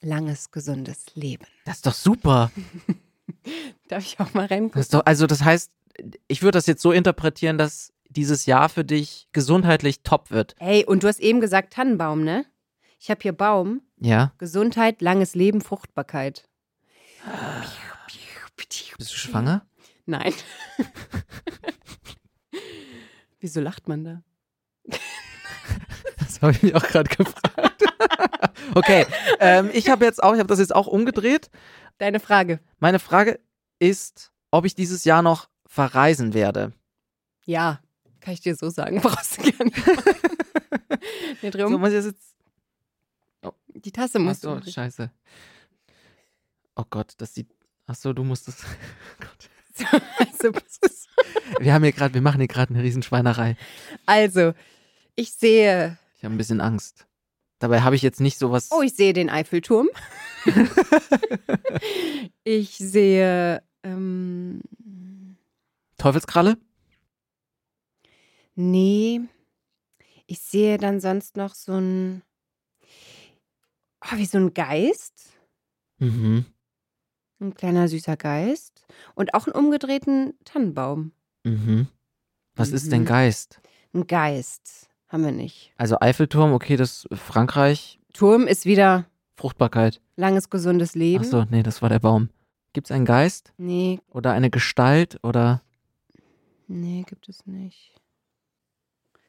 [0.00, 1.44] Langes, gesundes Leben.
[1.64, 2.50] Das ist doch super.
[3.88, 4.78] Darf ich auch mal reingucken?
[4.80, 5.70] Das ist doch, also das heißt,
[6.28, 10.56] ich würde das jetzt so interpretieren, dass dieses Jahr für dich gesundheitlich top wird.
[10.58, 12.44] Hey, und du hast eben gesagt Tannenbaum, ne?
[12.98, 14.32] Ich habe hier Baum, Ja?
[14.38, 16.48] Gesundheit, langes Leben, Fruchtbarkeit.
[18.68, 19.66] Bist du schwanger?
[20.06, 20.34] Nein.
[23.40, 24.22] Wieso lacht man da?
[26.18, 27.84] Das habe ich mich auch gerade gefragt.
[28.74, 29.06] okay,
[29.40, 31.50] ähm, ich habe jetzt auch, ich habe das jetzt auch umgedreht.
[31.98, 32.60] Deine Frage.
[32.78, 33.40] Meine Frage
[33.78, 36.72] ist, ob ich dieses Jahr noch verreisen werde.
[37.44, 37.80] Ja,
[38.20, 39.00] kann ich dir so sagen.
[39.02, 39.70] Brauchst du gerne.
[41.42, 42.34] nee, dreh So, muss ich jetzt.
[43.74, 44.70] Die Tasse Ach musst so, du.
[44.70, 45.10] scheiße.
[46.76, 47.48] Oh Gott, das sieht.
[47.90, 48.58] Ach so, du musst es.
[49.20, 49.50] Gott.
[50.18, 51.08] Also, was ist-
[51.58, 53.56] Wir haben hier gerade, wir machen hier gerade eine Riesenschweinerei.
[54.06, 54.52] also,
[55.16, 55.98] ich sehe.
[56.16, 57.08] Ich habe ein bisschen Angst.
[57.58, 58.68] Dabei habe ich jetzt nicht sowas.
[58.70, 59.88] Oh, ich sehe den Eiffelturm.
[62.44, 63.60] ich sehe.
[63.82, 64.60] Ähm,
[65.98, 66.58] Teufelskralle?
[68.54, 69.20] nee.
[70.28, 72.22] Ich sehe dann sonst noch so ein.
[74.04, 75.32] Oh, wie so ein Geist.
[75.98, 76.44] Mhm.
[77.40, 78.84] Ein kleiner süßer Geist.
[79.14, 81.12] Und auch einen umgedrehten Tannenbaum.
[81.44, 81.88] Mhm.
[82.54, 83.06] Was ist denn Mhm.
[83.06, 83.60] Geist?
[83.94, 84.88] Ein Geist.
[85.08, 85.72] Haben wir nicht.
[85.76, 90.00] Also Eiffelturm, okay, das Frankreich, Turm ist wieder Fruchtbarkeit.
[90.16, 91.24] langes, gesundes Leben.
[91.24, 92.28] Ach so, nee, das war der Baum.
[92.72, 95.62] Gibt es einen Geist Nee, oder eine Gestalt oder
[96.68, 97.96] nee, gibt es nicht.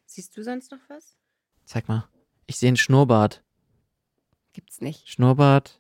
[0.06, 1.16] Siehst du sonst noch was?
[1.66, 2.08] zeig mal.
[2.46, 3.42] Ich sehe einen Schnurrbart.
[4.54, 5.08] Gibt's nicht.
[5.10, 5.80] Schnurrbart.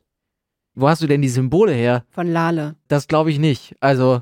[0.73, 2.05] Wo hast du denn die Symbole her?
[2.09, 2.75] Von Lale.
[2.87, 3.75] Das glaube ich nicht.
[3.79, 4.21] Also,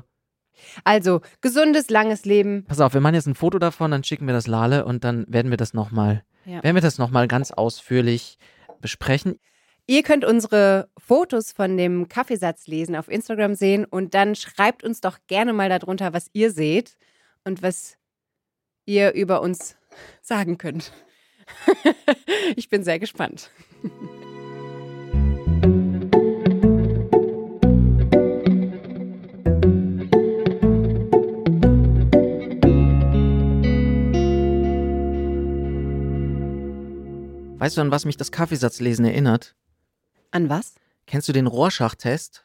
[0.84, 2.64] Also, gesundes, langes Leben.
[2.66, 5.24] pass auf, wir machen jetzt ein Foto davon, dann schicken wir das Lale und dann
[5.28, 6.62] werden wir das nochmal, Ja.
[6.62, 8.36] werden wir das nochmal ganz ausführlich
[8.80, 9.38] besprechen.
[9.86, 15.00] Ihr könnt unsere Fotos von dem Kaffeesatz lesen auf Instagram sehen und dann schreibt uns
[15.00, 16.96] doch gerne mal darunter, was ihr seht
[17.44, 17.96] und was
[18.86, 19.76] ihr über uns
[20.22, 20.92] sagen könnt.
[22.56, 23.50] ich bin sehr gespannt.
[37.60, 39.54] Weißt du, an was mich das Kaffeesatzlesen erinnert?
[40.30, 40.76] An was?
[41.06, 42.42] Kennst du den Rorschach-Test?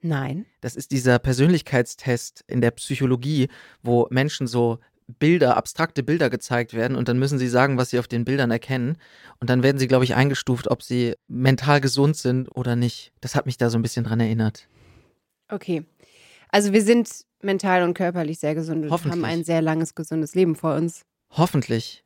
[0.00, 0.46] Nein.
[0.62, 3.48] Das ist dieser Persönlichkeitstest in der Psychologie,
[3.82, 4.78] wo Menschen so
[5.18, 8.50] Bilder, abstrakte Bilder gezeigt werden und dann müssen sie sagen, was sie auf den Bildern
[8.50, 8.96] erkennen.
[9.40, 13.12] Und dann werden sie, glaube ich, eingestuft, ob sie mental gesund sind oder nicht.
[13.20, 14.68] Das hat mich da so ein bisschen dran erinnert.
[15.50, 15.84] Okay.
[16.48, 20.56] Also wir sind mental und körperlich sehr gesund und haben ein sehr langes, gesundes Leben
[20.56, 21.04] vor uns.
[21.28, 22.04] Hoffentlich.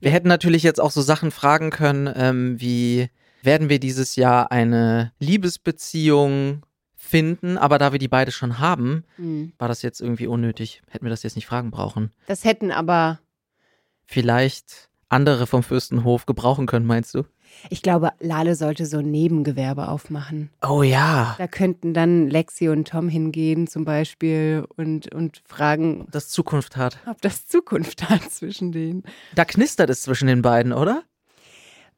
[0.00, 3.08] Wir hätten natürlich jetzt auch so Sachen fragen können, ähm, wie
[3.42, 6.62] werden wir dieses Jahr eine Liebesbeziehung
[6.96, 9.52] finden, aber da wir die beide schon haben, Hm.
[9.58, 10.82] war das jetzt irgendwie unnötig.
[10.88, 12.10] Hätten wir das jetzt nicht fragen brauchen.
[12.26, 13.20] Das hätten aber,
[14.06, 17.24] Vielleicht andere vom Fürstenhof gebrauchen können, meinst du?
[17.70, 20.50] Ich glaube, Lale sollte so ein Nebengewerbe aufmachen.
[20.66, 21.34] Oh ja.
[21.38, 26.98] Da könnten dann Lexi und Tom hingehen zum Beispiel und, und fragen, Das Zukunft hat.
[27.06, 29.02] ob das Zukunft hat zwischen denen.
[29.34, 31.02] Da knistert es zwischen den beiden, oder?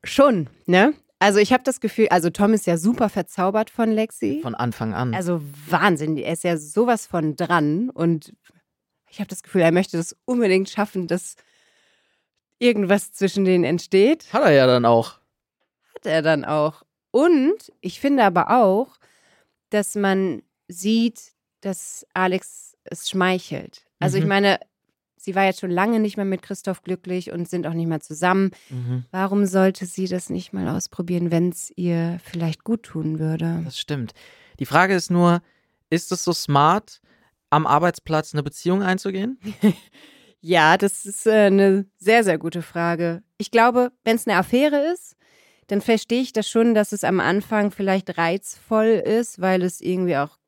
[0.05, 0.95] Schon, ne?
[1.19, 4.41] Also ich habe das Gefühl, also Tom ist ja super verzaubert von Lexi.
[4.43, 5.15] Von Anfang an.
[5.15, 8.35] Also Wahnsinn, er ist ja sowas von dran und
[9.11, 11.37] ich habe das Gefühl, er möchte das unbedingt schaffen, dass
[12.59, 14.27] irgendwas zwischen denen entsteht.
[14.33, 15.19] hat er ja dann auch.
[15.97, 16.83] Hat er dann auch.
[17.11, 18.97] Und ich finde aber auch,
[19.71, 21.33] dass man sieht,
[21.63, 23.87] dass Alex es schmeichelt.
[23.99, 24.29] Also ich Mhm.
[24.29, 24.61] meine,
[25.17, 28.01] sie war jetzt schon lange nicht mehr mit Christoph glücklich und sind auch nicht mehr
[28.01, 28.51] zusammen.
[28.69, 29.05] Mhm.
[29.11, 33.63] Warum sollte sie das nicht mal ausprobieren, wenn es ihr vielleicht gut tun würde?
[33.65, 34.13] Das stimmt.
[34.61, 35.41] Die Frage ist nur,
[35.91, 37.01] ist es so smart,
[37.51, 39.39] am Arbeitsplatz eine Beziehung einzugehen?
[40.41, 43.25] Ja, das ist äh, eine sehr, sehr gute Frage.
[43.37, 45.16] Ich glaube, wenn es eine Affäre ist,
[45.69, 50.17] dann verstehe ich das schon, dass es am Anfang vielleicht reizvoll ist, weil es irgendwie
[50.17, 50.39] auch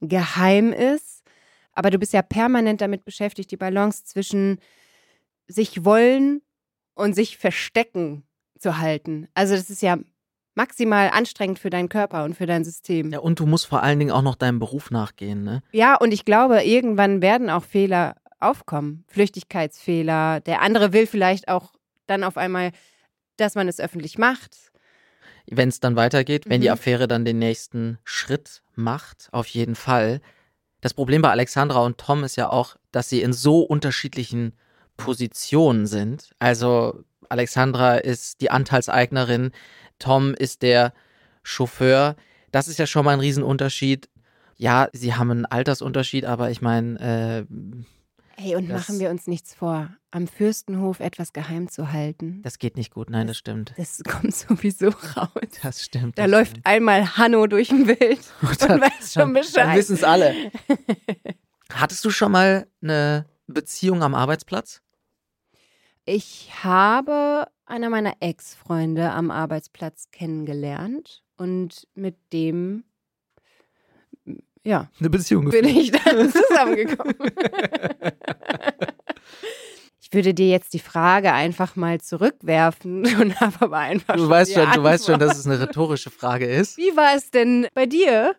[0.00, 1.22] geheim ist.
[1.72, 4.58] Aber du bist ja permanent damit beschäftigt, die Balance zwischen
[5.46, 6.42] sich wollen
[6.94, 8.24] und sich verstecken
[8.58, 9.28] zu halten.
[9.34, 9.98] Also das ist ja
[10.54, 13.12] maximal anstrengend für deinen Körper und für dein System.
[13.12, 15.62] Ja, und du musst vor allen Dingen auch noch deinem Beruf nachgehen, ne?
[15.72, 19.04] Ja, und ich glaube, irgendwann werden auch Fehler aufkommen.
[19.08, 20.40] Flüchtigkeitsfehler.
[20.40, 21.72] Der andere will vielleicht auch
[22.06, 22.72] dann auf einmal,
[23.40, 24.56] dass man es öffentlich macht.
[25.50, 26.74] Wenn es dann weitergeht, wenn die Mhm.
[26.74, 30.20] Affäre dann den nächsten Schritt macht, auf jeden Fall.
[30.80, 34.52] Das Problem bei Alexandra und Tom ist ja auch, dass sie in so unterschiedlichen
[34.96, 36.30] Positionen sind.
[36.38, 39.50] Also Alexandra ist die Anteilseignerin,
[39.98, 40.92] Tom ist der
[41.42, 42.16] Chauffeur.
[42.52, 44.08] Das ist ja schon mal ein Riesenunterschied.
[44.56, 47.54] Ja, sie haben einen Altersunterschied, aber ich meine, äh,
[48.42, 49.90] Hey, und Das- machen wir uns nichts vor.
[50.10, 53.10] Am Fürstenhof etwas geheim zu halten, das geht nicht gut.
[53.10, 53.74] Nein, das stimmt.
[53.76, 55.28] das kommt sowieso raus.
[55.62, 56.16] Das stimmt.
[56.18, 56.66] Da das läuft stimmt.
[56.66, 59.76] einmal Hanno durch den Bild und dann- weiß schon Dann Bescheid.
[59.76, 60.34] wissen es alle.
[61.72, 64.80] Hattest du schon mal eine Beziehung am Arbeitsplatz?
[66.04, 72.84] Ich habe einer meiner Ex-Freunde am Arbeitsplatz kennengelernt und mit dem,
[74.64, 77.14] ja, Eine Beziehung bin ich dann zusammengekommen.
[80.00, 84.30] Ich würde dir jetzt die Frage einfach mal zurückwerfen und habe aber einfach Du schon
[84.30, 86.76] weißt schon, du weißt schon, dass es eine rhetorische Frage ist.
[86.76, 88.34] Wie war es denn bei dir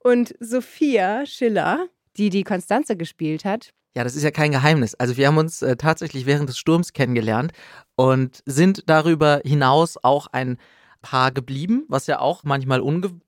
[0.00, 3.72] und Sophia Schiller, die die Konstanze gespielt hat?
[3.94, 4.94] Ja, das ist ja kein Geheimnis.
[4.94, 7.52] Also wir haben uns äh, tatsächlich während des Sturms kennengelernt
[7.94, 10.58] und sind darüber hinaus auch ein
[11.02, 12.80] Paar geblieben, was ja auch manchmal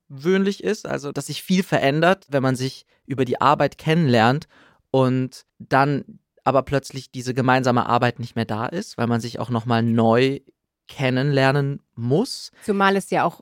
[0.08, 0.86] ungewöhnlich ist.
[0.86, 4.46] Also, dass sich viel verändert, wenn man sich über die Arbeit kennenlernt
[4.90, 6.04] und dann
[6.44, 10.40] aber plötzlich diese gemeinsame Arbeit nicht mehr da ist, weil man sich auch nochmal neu
[10.88, 12.50] kennenlernen muss.
[12.64, 13.40] Zumal es ja auch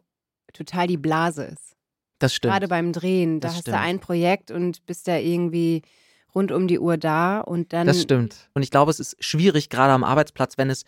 [0.53, 1.75] total die Blase ist.
[2.18, 2.53] Das stimmt.
[2.53, 3.40] Gerade beim Drehen.
[3.40, 3.77] Da Das hast stimmt.
[3.77, 5.83] du ein Projekt und bist da irgendwie
[6.35, 7.87] rund um die Uhr da und dann.
[7.88, 8.48] Das stimmt.
[8.55, 10.85] Und ich glaube, es ist schwierig, gerade am Arbeitsplatz, wenn es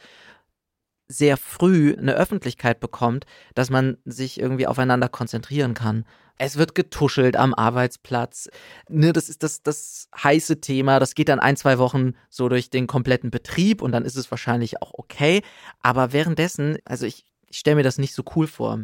[1.08, 6.04] sehr früh eine Öffentlichkeit bekommt, dass man sich irgendwie aufeinander konzentrieren kann.
[6.36, 8.48] Es wird getuschelt am Arbeitsplatz.
[8.88, 10.98] Ne, das ist das, das heiße Thema.
[10.98, 14.30] Das geht dann ein, zwei Wochen so durch den kompletten Betrieb und dann ist es
[14.30, 15.42] wahrscheinlich auch okay.
[15.80, 18.80] Aber währenddessen, also ich, ich stelle mir das nicht so cool vor.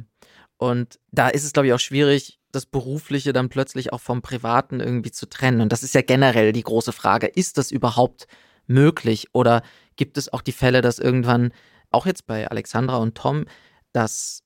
[0.58, 4.80] Und da ist es, glaube ich, auch schwierig, das Berufliche dann plötzlich auch vom Privaten
[4.80, 5.60] irgendwie zu trennen.
[5.60, 7.26] Und das ist ja generell die große Frage.
[7.26, 8.26] Ist das überhaupt
[8.66, 9.28] möglich?
[9.32, 9.62] Oder
[9.96, 11.52] gibt es auch die Fälle, dass irgendwann,
[11.90, 13.46] auch jetzt bei Alexandra und Tom,
[13.92, 14.42] dass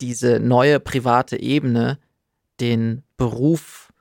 [0.00, 1.98] diese neue private Ebene
[2.60, 3.92] den Beruf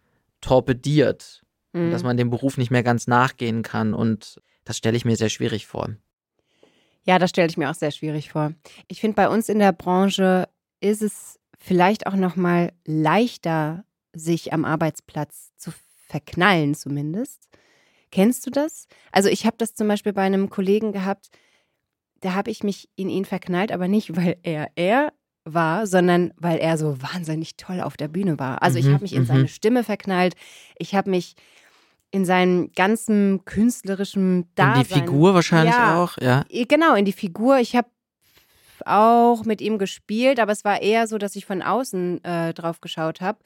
[0.42, 1.44] torpediert
[1.74, 1.92] Mhm.
[1.92, 3.94] dass man dem Beruf nicht mehr ganz nachgehen kann.
[3.94, 5.90] Und das stelle ich mir sehr schwierig vor.
[7.04, 8.54] Ja, das stelle ich mir auch sehr schwierig vor.
[8.88, 10.48] Ich finde, bei uns in der Branche
[10.80, 15.72] ist es vielleicht auch noch mal leichter, sich am Arbeitsplatz zu
[16.08, 17.48] verknallen, zumindest.
[18.12, 18.88] Kennst du das?
[19.12, 21.30] Also ich habe das zum Beispiel bei einem Kollegen gehabt,
[22.22, 25.14] da habe ich mich in ihn verknallt, aber nicht, weil er er
[25.46, 28.62] war, sondern weil er so wahnsinnig toll auf der Bühne war.
[28.62, 29.26] Also ich Mhm, habe mich in mhm.
[29.26, 30.36] seine Stimme verknallt.
[30.78, 31.36] Ich habe mich
[32.12, 34.84] in seinem ganzen künstlerischen In Dasein.
[34.84, 36.02] die Figur wahrscheinlich Ja.
[36.04, 36.44] auch, ja.
[36.68, 37.60] Genau, in die Figur.
[37.60, 37.88] Ich habe
[38.86, 42.82] auch mit ihm gespielt, aber es war eher so, dass ich von außen äh, drauf
[42.82, 43.40] geschaut habe.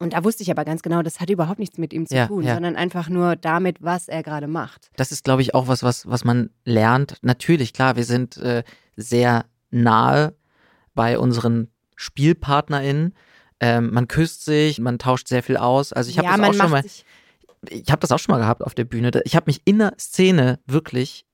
[0.00, 2.26] Und da wusste ich aber ganz genau, das hat überhaupt nichts mit ihm zu Ja,
[2.26, 2.54] tun, ja.
[2.54, 4.90] sondern einfach nur damit, was er gerade macht.
[4.96, 7.18] Das ist, glaube ich, auch was, was, was man lernt.
[7.20, 8.64] Natürlich, klar, wir sind äh,
[8.96, 10.34] sehr nahe
[10.94, 13.14] bei unseren SpielpartnerInnen.
[13.60, 15.92] Ähm, man küsst sich, man tauscht sehr viel aus.
[15.92, 16.84] Also ich habe ja, das auch schon mal,
[17.68, 19.10] ich habe das auch schon mal gehabt auf der Bühne.
[19.24, 21.26] Ich habe mich in der Szene wirklich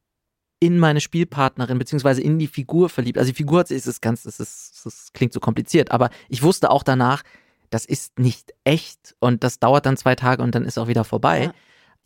[0.59, 3.17] in meine Spielpartnerin beziehungsweise in die Figur verliebt.
[3.17, 6.71] Also die Figur ist es ganz, das, ist, das klingt so kompliziert, aber ich wusste
[6.71, 7.23] auch danach,
[7.71, 11.05] das ist nicht echt und das dauert dann zwei Tage und dann ist auch wieder
[11.05, 11.45] vorbei.
[11.45, 11.55] Ja.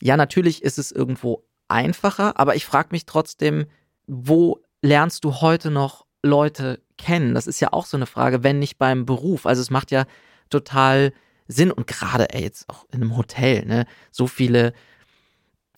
[0.03, 3.67] Ja, natürlich ist es irgendwo einfacher, aber ich frage mich trotzdem,
[4.07, 7.35] wo lernst du heute noch Leute kennen?
[7.35, 9.47] Das ist ja auch so eine Frage, wenn nicht beim Beruf.
[9.47, 10.05] Also es macht ja
[10.49, 11.13] total
[11.49, 14.73] Sinn und gerade ey, jetzt auch in einem Hotel, ne, so viele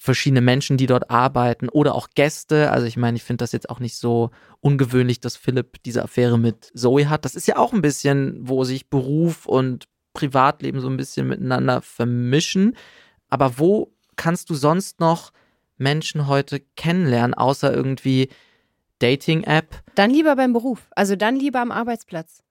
[0.03, 2.73] verschiedene Menschen, die dort arbeiten oder auch Gäste.
[2.73, 4.31] Also ich meine, ich finde das jetzt auch nicht so
[4.61, 7.25] ungewöhnlich, dass Philipp diese Affäre mit Zoe hat.
[7.25, 11.83] Das ist ja auch ein bisschen, wo sich Beruf und Privatleben so ein bisschen miteinander
[11.83, 12.77] vermischen.
[13.29, 15.31] Aber wo kannst du sonst noch
[15.79, 18.29] Menschen heute kennenlernen, außer irgendwie
[18.99, 19.85] Dating-App?
[19.95, 22.43] Dann lieber beim Beruf, also dann lieber am Arbeitsplatz.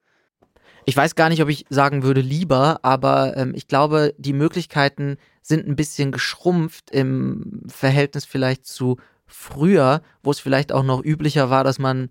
[0.86, 5.18] Ich weiß gar nicht, ob ich sagen würde lieber, aber ähm, ich glaube, die Möglichkeiten
[5.42, 11.50] sind ein bisschen geschrumpft im Verhältnis vielleicht zu früher, wo es vielleicht auch noch üblicher
[11.50, 12.10] war, dass man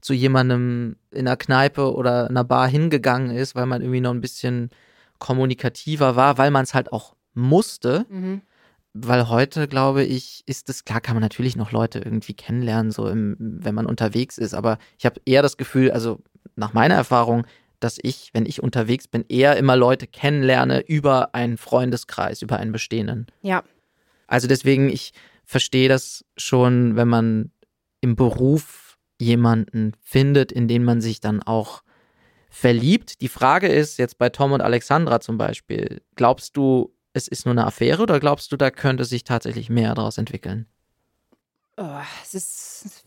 [0.00, 4.20] zu jemandem in einer Kneipe oder einer Bar hingegangen ist, weil man irgendwie noch ein
[4.20, 4.70] bisschen
[5.18, 8.06] kommunikativer war, weil man es halt auch musste.
[8.08, 8.42] Mhm.
[8.92, 13.08] Weil heute, glaube ich, ist es, klar kann man natürlich noch Leute irgendwie kennenlernen, so
[13.08, 16.18] im, wenn man unterwegs ist, aber ich habe eher das Gefühl, also
[16.56, 17.46] nach meiner Erfahrung,
[17.80, 22.72] dass ich, wenn ich unterwegs bin, eher immer Leute kennenlerne über einen Freundeskreis, über einen
[22.72, 23.26] bestehenden.
[23.42, 23.64] Ja,
[24.26, 25.12] Also deswegen, ich
[25.44, 27.50] verstehe das schon, wenn man
[28.00, 31.82] im Beruf jemanden findet, in den man sich dann auch
[32.48, 33.20] verliebt.
[33.20, 37.52] Die Frage ist jetzt bei Tom und Alexandra zum Beispiel, glaubst du, es ist nur
[37.52, 40.66] eine Affäre oder glaubst du, da könnte sich tatsächlich mehr daraus entwickeln?
[41.80, 43.04] oh, es ist.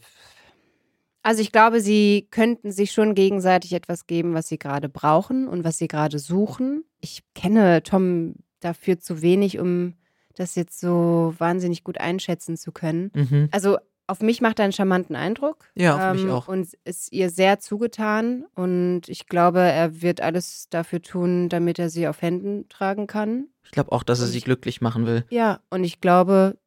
[1.23, 5.63] Also ich glaube, sie könnten sich schon gegenseitig etwas geben, was sie gerade brauchen und
[5.63, 6.83] was sie gerade suchen.
[6.99, 9.93] Ich kenne Tom dafür zu wenig, um
[10.35, 13.11] das jetzt so wahnsinnig gut einschätzen zu können.
[13.15, 13.47] Mhm.
[13.51, 15.69] Also auf mich macht er einen charmanten Eindruck.
[15.77, 16.47] Ähm, Ja, auf mich auch.
[16.49, 18.43] Und ist ihr sehr zugetan.
[18.53, 23.47] Und ich glaube, er wird alles dafür tun, damit er sie auf Händen tragen kann.
[23.63, 25.23] Ich glaube auch, dass er sie ich- glücklich machen will.
[25.29, 26.57] Ja, und ich glaube,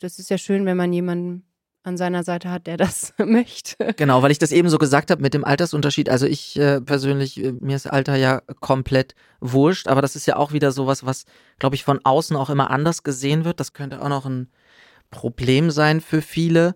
[0.00, 1.44] das ist ja schön, wenn man jemanden
[1.84, 3.94] an seiner Seite hat, der das möchte.
[3.96, 6.08] Genau, weil ich das eben so gesagt habe mit dem Altersunterschied.
[6.08, 10.36] Also ich äh, persönlich, äh, mir ist Alter ja komplett wurscht, aber das ist ja
[10.36, 11.24] auch wieder sowas, was,
[11.58, 13.60] glaube ich, von außen auch immer anders gesehen wird.
[13.60, 14.48] Das könnte auch noch ein
[15.10, 16.74] Problem sein für viele.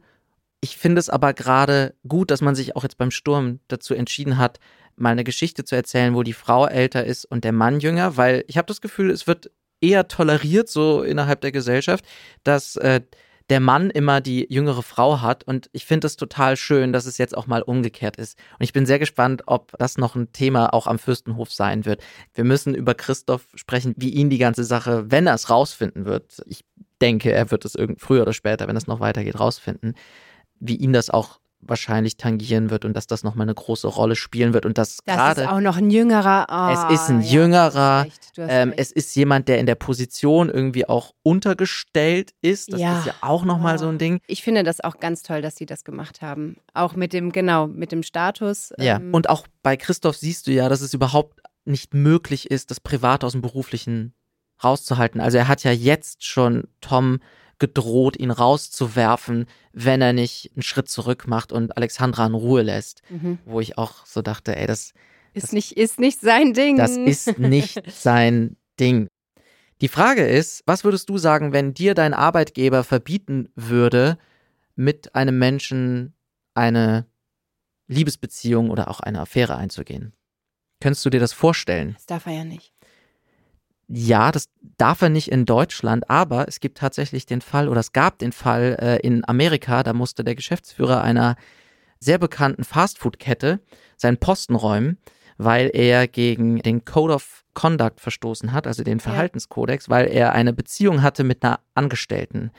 [0.61, 4.39] Ich finde es aber gerade gut, dass man sich auch jetzt beim Sturm dazu entschieden
[4.39, 4.59] hat,
[4.97, 8.45] mal eine Geschichte zu erzählen, wo die Frau älter ist und der Mann jünger, weil
[8.49, 9.51] ich habe das Gefühl, es wird
[9.81, 12.05] eher toleriert so innerhalb der Gesellschaft,
[12.45, 13.03] dass äh,
[13.49, 15.45] der Mann immer die jüngere Frau hat.
[15.45, 18.39] Und ich finde es total schön, dass es jetzt auch mal umgekehrt ist.
[18.59, 22.03] Und ich bin sehr gespannt, ob das noch ein Thema auch am Fürstenhof sein wird.
[22.35, 26.43] Wir müssen über Christoph sprechen, wie ihn die ganze Sache, wenn er es rausfinden wird.
[26.47, 26.65] Ich
[27.01, 29.95] denke, er wird es irgend früher oder später, wenn es noch weitergeht, rausfinden,
[30.59, 31.39] wie ihn das auch
[31.69, 35.17] wahrscheinlich tangieren wird und dass das nochmal eine große Rolle spielen wird und dass Das
[35.17, 36.51] gerade ist auch noch ein jüngerer.
[36.51, 38.07] ah, es ist ein ja, jüngerer,
[38.39, 42.73] ähm, es ist jemand, der in der Position irgendwie auch untergestellt ist.
[42.73, 42.99] Das Ja.
[42.99, 43.91] ist ja auch nochmal so Oh.
[43.91, 44.21] ein Ding.
[44.27, 46.57] Ich finde das auch ganz toll, dass sie das gemacht haben.
[46.75, 48.73] Auch mit dem, genau, mit dem Status.
[48.79, 48.97] Ja.
[48.97, 52.79] ähm, Und auch bei Christoph siehst du ja, dass es überhaupt nicht möglich ist, das
[52.81, 54.15] Privat aus dem Beruflichen
[54.63, 55.21] rauszuhalten.
[55.21, 57.19] Also er hat ja jetzt schon Tom
[57.59, 63.03] gedroht, ihn rauszuwerfen, wenn er nicht einen Schritt zurück macht und Alexandra in Ruhe lässt.
[63.09, 63.39] mhm.
[63.45, 64.93] Wo ich auch so dachte, ey, das,
[65.33, 66.77] ist, nicht, ist nicht sein Ding.
[66.77, 69.09] Das ist nicht sein Ding.
[69.81, 74.19] Die Frage ist, was würdest du sagen, wenn dir dein Arbeitgeber verbieten würde,
[74.75, 76.15] mit einem Menschen
[76.55, 77.07] eine
[77.87, 80.15] Liebesbeziehung oder auch eine Affäre einzugehen?
[80.81, 81.95] Könntest du dir das vorstellen?
[81.95, 82.73] Das darf er ja nicht.
[83.89, 87.93] Ja, das darf er nicht in Deutschland, aber es gibt tatsächlich den Fall oder es
[87.93, 91.37] gab den Fall äh, in Amerika, da musste der Geschäftsführer einer
[92.01, 93.61] sehr bekannten Fastfood-Kette
[93.97, 94.99] seinen Posten räumen,
[95.39, 100.53] weil er gegen den Code of Conduct verstoßen hat, also den Verhaltenskodex, weil er eine
[100.53, 102.51] Beziehung hatte mit einer Angestellten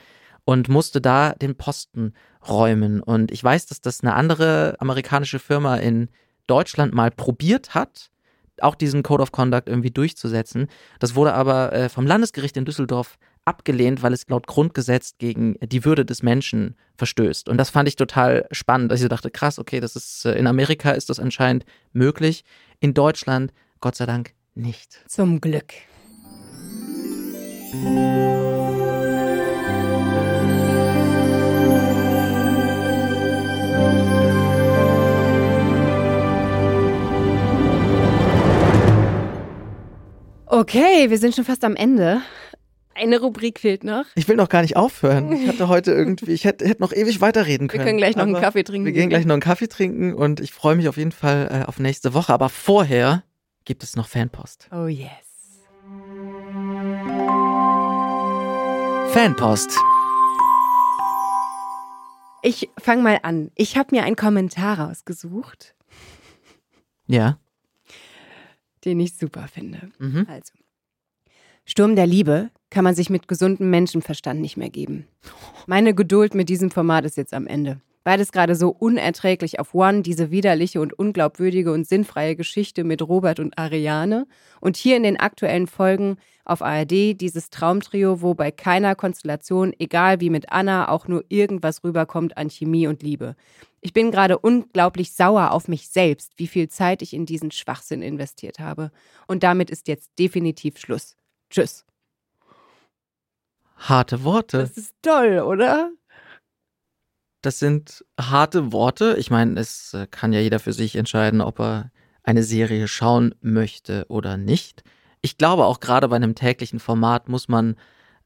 [0.44, 2.14] und musste da den Posten
[2.48, 3.02] räumen.
[3.02, 6.08] Und ich weiß, dass das eine andere amerikanische Firma in
[6.46, 8.10] Deutschland mal probiert hat,
[8.62, 10.68] auch diesen Code of Conduct irgendwie durchzusetzen.
[10.98, 15.84] Das wurde aber äh, vom Landesgericht in Düsseldorf abgelehnt, weil es laut Grundgesetz gegen die
[15.84, 17.48] Würde des Menschen verstößt.
[17.48, 20.34] Und das fand ich total spannend, dass ich so dachte, krass, okay, das ist äh,
[20.34, 22.44] in Amerika ist das anscheinend möglich,
[22.80, 25.00] in Deutschland Gott sei Dank nicht.
[25.06, 25.72] Zum Glück.
[40.50, 42.22] Okay, wir sind schon fast am Ende.
[42.94, 44.04] Eine Rubrik fehlt noch.
[44.14, 45.30] Ich will noch gar nicht aufhören.
[45.32, 47.84] Ich hatte heute irgendwie, ich hätte, hätte noch ewig weiterreden Wir können.
[47.84, 48.86] können gleich noch einen Kaffee trinken.
[48.86, 51.68] Wir gehen gleich noch einen Kaffee trinken und ich freue mich auf jeden Fall äh,
[51.68, 52.32] auf nächste Woche.
[52.32, 53.22] Aber vorher
[53.64, 54.68] gibt es noch Fanpost.
[54.72, 55.08] Oh yes.
[59.12, 59.78] Fanpost.
[62.42, 63.50] Ich fange mal an.
[63.54, 65.74] Ich habe mir einen Kommentar rausgesucht,
[67.06, 67.38] Ja.
[68.84, 69.90] Den ich super finde.
[69.98, 70.26] Mhm.
[70.28, 70.52] Also.
[71.64, 75.06] Sturm der Liebe kann man sich mit gesundem Menschenverstand nicht mehr geben.
[75.66, 77.80] Meine Geduld mit diesem Format ist jetzt am Ende.
[78.08, 83.38] Beides gerade so unerträglich auf One, diese widerliche und unglaubwürdige und sinnfreie Geschichte mit Robert
[83.38, 84.26] und Ariane.
[84.62, 90.22] Und hier in den aktuellen Folgen auf ARD dieses Traumtrio, wo bei keiner Konstellation, egal
[90.22, 93.36] wie mit Anna, auch nur irgendwas rüberkommt an Chemie und Liebe.
[93.82, 98.00] Ich bin gerade unglaublich sauer auf mich selbst, wie viel Zeit ich in diesen Schwachsinn
[98.00, 98.90] investiert habe.
[99.26, 101.14] Und damit ist jetzt definitiv Schluss.
[101.50, 101.84] Tschüss.
[103.76, 104.60] Harte Worte.
[104.60, 105.90] Das ist toll, oder?
[107.40, 109.16] Das sind harte Worte.
[109.18, 111.90] Ich meine, es äh, kann ja jeder für sich entscheiden, ob er
[112.22, 114.82] eine Serie schauen möchte oder nicht.
[115.20, 117.76] Ich glaube, auch gerade bei einem täglichen Format muss man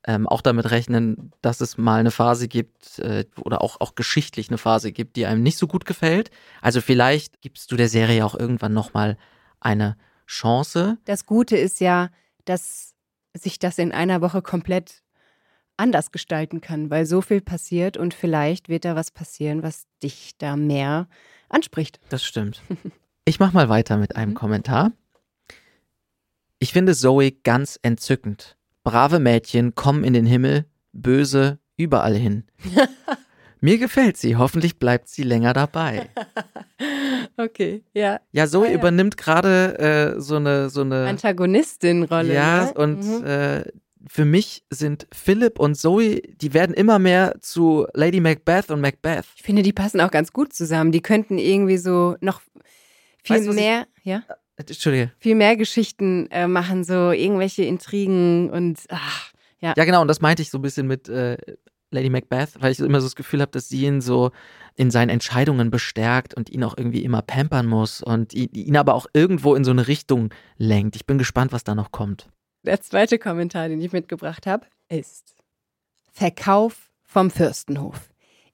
[0.04, 4.48] ähm, auch damit rechnen, dass es mal eine Phase gibt äh, oder auch, auch geschichtlich
[4.48, 6.30] eine Phase gibt, die einem nicht so gut gefällt.
[6.60, 9.16] Also vielleicht gibst du der Serie auch irgendwann nochmal
[9.60, 9.96] eine
[10.26, 10.98] Chance.
[11.04, 12.10] Das Gute ist ja,
[12.44, 12.94] dass
[13.34, 15.01] sich das in einer Woche komplett
[15.82, 20.32] anders gestalten kann, weil so viel passiert und vielleicht wird da was passieren, was dich
[20.38, 21.08] da mehr
[21.48, 21.98] anspricht.
[22.08, 22.62] Das stimmt.
[23.24, 24.90] Ich mach mal weiter mit einem Kommentar.
[26.58, 28.56] Ich finde Zoe ganz entzückend.
[28.82, 32.42] Brave Mädchen kommen in den Himmel, böse überall hin.
[33.60, 36.08] Mir gefällt sie, hoffentlich bleibt sie länger dabei.
[37.36, 38.20] Okay, ja.
[38.32, 38.74] Ja, Zoe Ah, ja.
[38.76, 39.78] übernimmt gerade
[40.16, 42.34] äh, so eine so eine Antagonistin-Rolle.
[42.34, 42.74] Ja, ne?
[42.74, 43.24] und Mhm.
[43.24, 43.64] äh,
[44.08, 49.24] für mich sind Philipp und Zoe, die werden immer mehr zu Lady Macbeth und Macbeth.
[49.36, 50.92] ich finde, die passen auch ganz gut zusammen.
[50.92, 52.40] Die könnten irgendwie so noch
[53.22, 54.22] viel Weißt was ich- mehr, ja,
[54.56, 55.12] Entschuldige.
[55.18, 59.74] viel mehr Geschichten äh, machen, so irgendwelche Intrigen und ach, ja.
[59.76, 61.36] Ja, genau, und das meinte ich so ein bisschen mit äh,
[61.90, 64.30] Lady Macbeth, weil ich immer so das Gefühl habe, dass sie ihn so
[64.76, 69.06] in seinen Entscheidungen bestärkt und ihn auch irgendwie immer pampern muss und ihn aber auch
[69.12, 70.96] irgendwo in so eine Richtung lenkt.
[70.96, 72.28] Ich bin gespannt, was da noch kommt.
[72.64, 75.34] Der zweite Kommentar, den ich mitgebracht habe, ist
[76.12, 78.08] Verkauf vom Fürstenhof.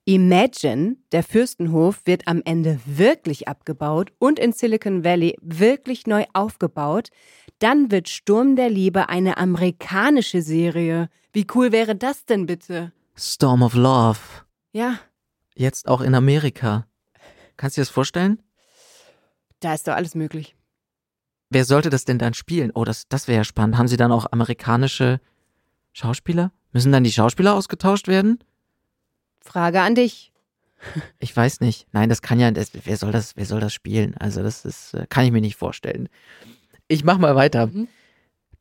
[0.05, 7.11] Imagine, der Fürstenhof wird am Ende wirklich abgebaut und in Silicon Valley wirklich neu aufgebaut.
[7.59, 11.11] Dann wird Sturm der Liebe eine amerikanische Serie.
[11.35, 12.93] Wie cool wäre das denn bitte?
[13.17, 14.19] Storm of Love,
[14.73, 14.99] Ja,
[15.55, 16.87] jetzt auch in Amerika.
[17.59, 18.43] Kannst du dir das vorstellen?
[19.61, 20.55] da ist doch alles möglich.
[21.51, 22.71] Wer sollte das denn dann spielen?
[22.75, 23.79] Oh, das, das wäre ja spannend.
[23.79, 25.21] Haben sie dann auch amerikanische
[25.93, 26.53] Schauspieler?
[26.73, 28.39] Müssen dann die Schauspieler ausgetauscht werden?
[29.41, 30.33] Frage an dich.
[31.19, 31.89] Ich weiß nicht.
[31.91, 34.17] Nein, das kann ja, das, wer soll das, wer soll das spielen?
[34.17, 36.09] Also das ist, äh, kann ich mir nicht vorstellen.
[36.87, 37.67] Ich mach mal weiter.
[37.67, 37.89] Mhm.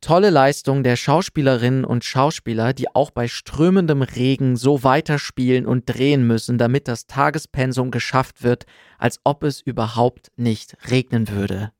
[0.01, 6.25] Tolle Leistung der Schauspielerinnen und Schauspieler, die auch bei strömendem Regen so weiterspielen und drehen
[6.25, 8.65] müssen, damit das Tagespensum geschafft wird,
[8.97, 11.71] als ob es überhaupt nicht regnen würde.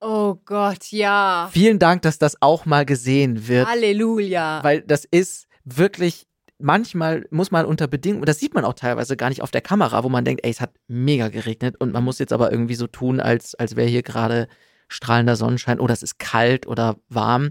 [0.00, 1.48] Oh Gott, ja.
[1.52, 3.68] Vielen Dank, dass das auch mal gesehen wird.
[3.68, 4.62] Halleluja.
[4.62, 6.26] Weil das ist wirklich,
[6.58, 10.04] manchmal muss man unter Bedingungen, das sieht man auch teilweise gar nicht auf der Kamera,
[10.04, 12.86] wo man denkt, ey, es hat mega geregnet und man muss jetzt aber irgendwie so
[12.86, 14.48] tun, als, als wäre hier gerade
[14.88, 17.50] strahlender Sonnenschein oder es ist kalt oder warm.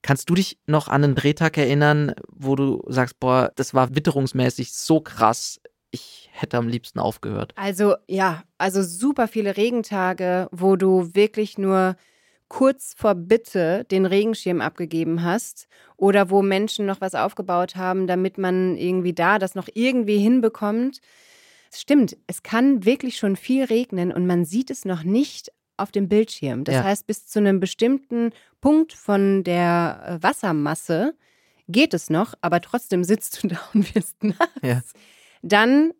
[0.00, 4.72] Kannst du dich noch an einen Drehtag erinnern, wo du sagst, boah, das war witterungsmäßig
[4.72, 5.60] so krass,
[5.92, 7.52] ich hätte am liebsten aufgehört?
[7.56, 11.96] Also ja, also super viele Regentage, wo du wirklich nur
[12.48, 18.36] kurz vor Bitte den Regenschirm abgegeben hast oder wo Menschen noch was aufgebaut haben, damit
[18.36, 21.00] man irgendwie da das noch irgendwie hinbekommt.
[21.70, 25.90] Es stimmt, es kann wirklich schon viel regnen und man sieht es noch nicht auf
[25.92, 26.64] dem Bildschirm.
[26.64, 26.82] Das Ja.
[26.84, 28.30] heißt, bis zu einem bestimmten
[28.60, 31.14] Punkt von der äh, Wassermasse
[31.68, 34.36] geht es noch, aber trotzdem sitzt du da und wirst nass.
[34.62, 34.82] Ja.
[35.40, 35.92] Dann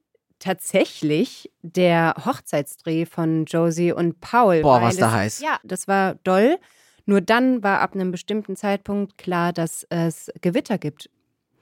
[0.42, 4.62] tatsächlich der Hochzeitsdreh von Josie und Paul.
[4.62, 5.40] Boah, was da es, heiß.
[5.40, 6.58] Ja, das war doll.
[7.06, 11.10] Nur dann war ab einem bestimmten Zeitpunkt klar, dass es Gewitter gibt.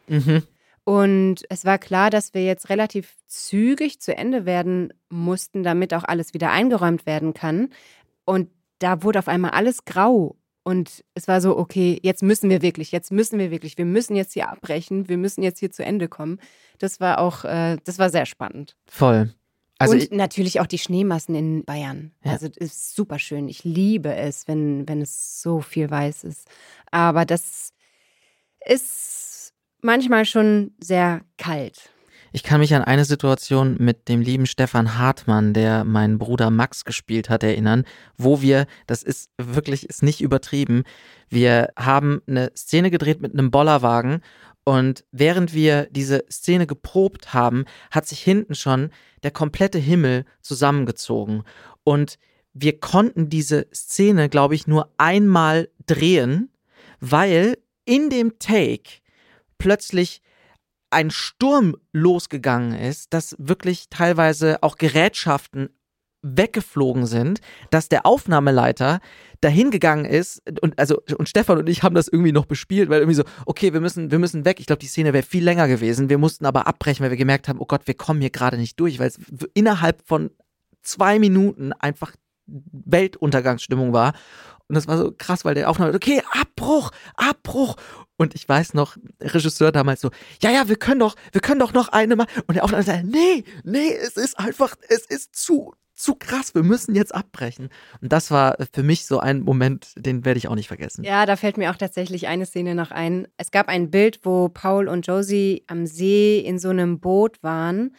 [0.09, 0.43] Mhm.
[0.85, 6.05] Und es war klar, dass wir jetzt relativ zügig zu Ende werden mussten, damit auch
[6.05, 7.69] alles wieder eingeräumt werden kann.
[8.25, 12.63] Und da wurde auf einmal alles grau Und es war so, okay, jetzt müssen wir
[12.63, 15.85] wirklich, jetzt müssen wir wirklich, wir müssen jetzt hier abbrechen, wir müssen jetzt hier zu
[15.85, 16.39] Ende kommen.
[16.79, 18.77] Das war auch, äh, das war sehr spannend.
[18.87, 19.35] Voll.
[19.79, 22.13] Also und ich, natürlich auch die Schneemassen in Bayern.
[22.23, 22.33] Ja.
[22.33, 23.49] Also ist super schön.
[23.49, 26.47] Ich liebe es, wenn, wenn es so viel weiß ist.
[26.91, 27.73] Aber das
[28.67, 31.91] ist manchmal schon sehr kalt.
[32.33, 36.85] Ich kann mich an eine Situation mit dem lieben Stefan Hartmann, der meinen Bruder Max
[36.85, 37.85] gespielt hat, erinnern,
[38.17, 40.85] wo wir, das ist wirklich, ist nicht übertrieben,
[41.29, 44.23] wir haben eine Szene gedreht mit einem Bollerwagen
[44.65, 48.91] und während wir diese Szene geprobt haben, hat sich hinten schon
[49.25, 51.43] der komplette Himmel zusammengezogen.
[51.83, 52.19] Und
[52.53, 56.51] wir konnten diese Szene, glaube ich, nur einmal drehen,
[57.01, 59.01] weil in dem Take
[59.59, 60.23] plötzlich
[60.91, 65.71] ein Sturm losgegangen ist, dass wirklich teilweise auch Gerätschaften
[66.23, 69.01] weggeflogen sind, dass der Aufnahmeleiter
[69.41, 73.01] dahin gegangen ist und also und Stefan und ich haben das irgendwie noch bespielt, weil
[73.01, 74.61] irgendwie so, okay, wir müssen wir müssen weg.
[74.61, 76.11] Ich glaube, die Szene wäre viel länger gewesen.
[76.11, 78.79] Wir mussten aber abbrechen, weil wir gemerkt haben, oh Gott, wir kommen hier gerade nicht
[78.79, 79.19] durch, weil es
[79.55, 80.31] innerhalb von
[80.83, 82.13] zwei Minuten einfach
[82.47, 84.13] Weltuntergangsstimmung war.
[84.71, 87.75] Und das war so krass, weil der Aufnahme, okay, Abbruch, Abbruch.
[88.17, 90.11] Und ich weiß noch, Regisseur damals so,
[90.41, 92.29] ja, ja, wir können doch, wir können doch noch eine mal.
[92.47, 96.63] Und der Aufnahme sagt, nee, nee, es ist einfach, es ist zu, zu krass, wir
[96.63, 97.69] müssen jetzt abbrechen.
[98.01, 101.03] Und das war für mich so ein Moment, den werde ich auch nicht vergessen.
[101.03, 103.27] Ja, da fällt mir auch tatsächlich eine Szene noch ein.
[103.39, 107.97] Es gab ein Bild, wo Paul und Josie am See in so einem Boot waren.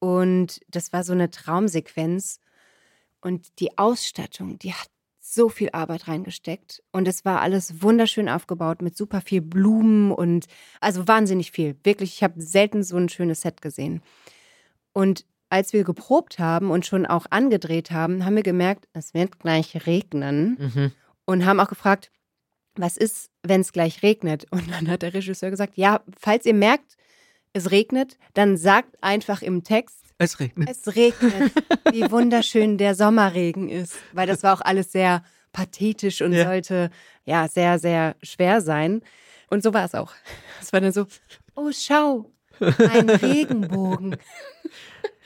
[0.00, 2.40] Und das war so eine Traumsequenz.
[3.22, 4.89] Und die Ausstattung, die hat
[5.34, 6.82] so viel Arbeit reingesteckt.
[6.92, 10.46] Und es war alles wunderschön aufgebaut mit super viel Blumen und
[10.80, 11.76] also wahnsinnig viel.
[11.84, 14.02] Wirklich, ich habe selten so ein schönes Set gesehen.
[14.92, 19.38] Und als wir geprobt haben und schon auch angedreht haben, haben wir gemerkt, es wird
[19.38, 20.56] gleich regnen.
[20.58, 20.92] Mhm.
[21.26, 22.10] Und haben auch gefragt,
[22.74, 24.46] was ist, wenn es gleich regnet?
[24.50, 26.96] Und dann hat der Regisseur gesagt, ja, falls ihr merkt,
[27.52, 30.68] es regnet, dann sagt einfach im Text, Es regnet.
[30.68, 31.50] es regnet,
[31.92, 33.94] wie wunderschön der Sommerregen ist.
[34.12, 36.44] Weil das war auch alles sehr pathetisch und Ja.
[36.44, 36.90] sollte
[37.24, 39.00] ja sehr, sehr schwer sein.
[39.48, 40.12] Und so war es auch.
[40.60, 41.06] Es war dann so,
[41.56, 44.16] oh, schau, ein Regenbogen.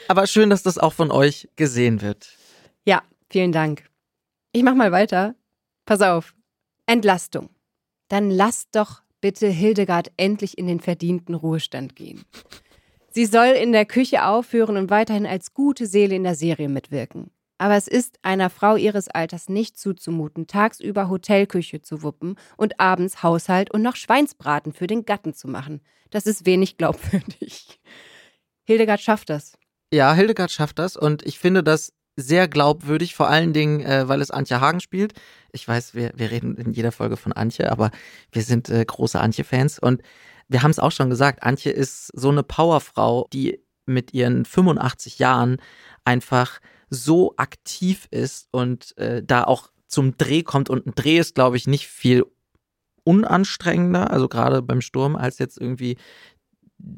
[0.06, 2.36] Aber schön, dass das auch von euch gesehen wird.
[2.84, 3.84] Ja, vielen Dank.
[4.52, 5.34] Ich mach mal weiter.
[5.86, 6.34] Pass auf.
[6.86, 7.50] Entlastung.
[8.08, 12.24] Dann lasst doch bitte Hildegard endlich in den verdienten Ruhestand gehen.
[13.14, 17.30] Sie soll in der Küche aufhören und weiterhin als gute Seele in der Serie mitwirken.
[17.58, 23.22] Aber es ist einer Frau ihres Alters nicht zuzumuten, tagsüber Hotelküche zu wuppen und abends
[23.22, 25.80] Haushalt und noch Schweinsbraten für den Gatten zu machen.
[26.10, 27.80] Das ist wenig glaubwürdig.
[28.64, 29.58] Hildegard schafft das.
[29.92, 34.22] Ja, Hildegard schafft das und ich finde das sehr glaubwürdig, vor allen Dingen, äh, weil
[34.22, 35.14] es Antje Hagen spielt.
[35.52, 37.92] Ich weiß, wir, wir reden in jeder Folge von Antje, aber
[38.32, 40.02] wir sind äh, große Antje-Fans und
[40.54, 45.18] wir haben es auch schon gesagt, Antje ist so eine Powerfrau, die mit ihren 85
[45.18, 45.56] Jahren
[46.04, 51.34] einfach so aktiv ist und äh, da auch zum Dreh kommt und ein Dreh ist,
[51.34, 52.24] glaube ich, nicht viel
[53.02, 55.98] unanstrengender, also gerade beim Sturm, als jetzt irgendwie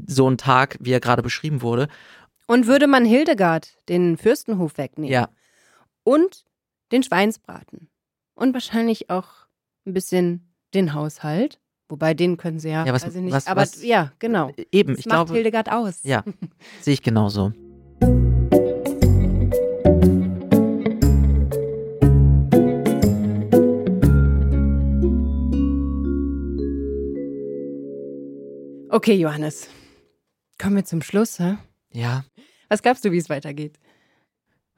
[0.06, 1.88] so ein Tag, wie er gerade beschrieben wurde.
[2.46, 5.30] Und würde man Hildegard den Fürstenhof wegnehmen Ja,
[6.04, 6.44] und
[6.92, 7.88] den Schweinsbraten
[8.34, 9.46] und wahrscheinlich auch
[9.86, 13.46] ein bisschen den Haushalt, wobei den können sie ja, Ja, was- weiß ich nicht, was-
[13.46, 14.50] aber was- ja, genau.
[14.72, 16.00] eben, Das ich macht glaube, Hildegard aus.
[16.02, 16.24] ja,
[16.80, 17.52] sehe ich genauso.
[28.90, 29.68] Okay, Johannes.
[30.58, 31.58] Kommen wir zum Schluss, hä?
[31.92, 32.24] Ja,
[32.68, 33.78] Was glaubst du, wie es weitergeht?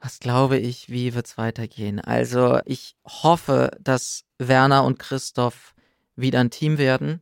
[0.01, 1.99] was glaube ich, wie wird's weitergehen?
[1.99, 5.73] Also, ich hoffe, dass Werner und Christoph
[6.21, 7.21] wieder ein Team werden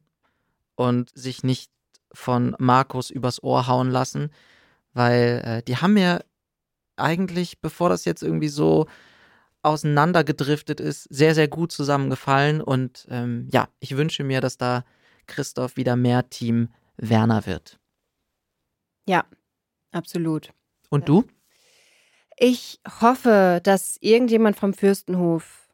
[0.76, 1.72] und sich nicht
[2.14, 4.32] von Markus übers Ohr hauen lassen,
[4.94, 6.24] weil äh, die haben mir
[6.96, 8.88] eigentlich, bevor das jetzt irgendwie so
[9.62, 14.84] auseinandergedriftet ist, sehr, sehr gut zusammengefallen und ähm, ja, ich wünsche mir, dass da
[15.28, 17.80] Christoph wieder mehr Team Werner wird.
[19.08, 19.26] Ja,
[19.92, 20.54] absolut.
[20.90, 21.26] Und du?
[22.38, 25.67] Ich hoffe, dass irgendjemand vom Fürstenhof,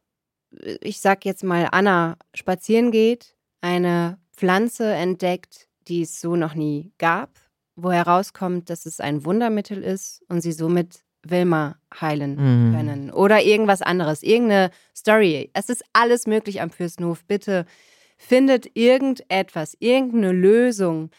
[0.82, 6.91] ich sag jetzt mal Anna, spazieren geht, eine Pflanze entdeckt, die es so noch nie
[6.97, 7.30] gab,
[7.76, 12.76] wo herauskommt, dass es ein Wundermittel ist und sie somit Wilma heilen Mhm.
[12.76, 13.12] können.
[13.12, 15.49] Oder irgendwas anderes, irgendeine Story.
[15.54, 17.24] Es ist alles möglich am Fürstenhof.
[17.26, 17.66] Bitte
[18.18, 21.10] findet irgendetwas, irgendeine Lösung.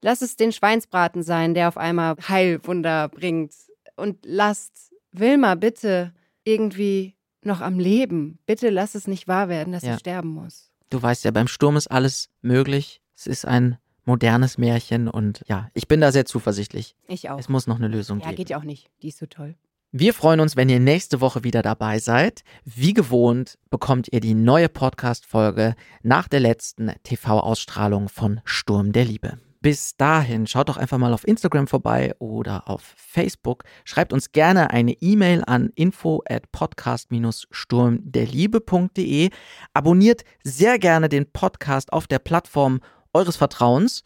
[0.00, 3.52] Lass es den Schweinsbraten sein, der auf einmal Heilwunder bringt.
[3.96, 6.12] Und lasst Wilma bitte
[6.44, 7.14] irgendwie
[7.44, 8.38] noch am Leben.
[8.46, 9.94] Bitte lass es nicht wahr werden, dass Ja.
[9.94, 10.70] sie sterben muss.
[10.90, 13.00] Du weißt ja, beim Sturm ist alles möglich.
[13.16, 16.96] Es ist ein modernes Märchen und ja, ich bin da sehr zuversichtlich.
[17.08, 17.38] Ich auch.
[17.38, 18.36] Es muss noch eine Lösung Ja, geben.
[18.36, 18.90] geht ja auch nicht.
[19.02, 19.54] Die ist so toll.
[19.94, 22.42] Wir freuen uns, wenn ihr nächste Woche wieder dabei seid.
[22.64, 29.38] Wie gewohnt bekommt ihr die neue Podcast-Folge nach der letzten TV-Ausstrahlung von Sturm der Liebe.
[29.62, 33.62] Bis dahin, schaut doch einfach mal auf Instagram vorbei oder auf Facebook.
[33.84, 39.30] Schreibt uns gerne eine E-Mail an info at podcast-sturmderliebe.de.
[39.72, 42.80] Abonniert sehr gerne den Podcast auf der Plattform
[43.12, 44.02] eures Vertrauens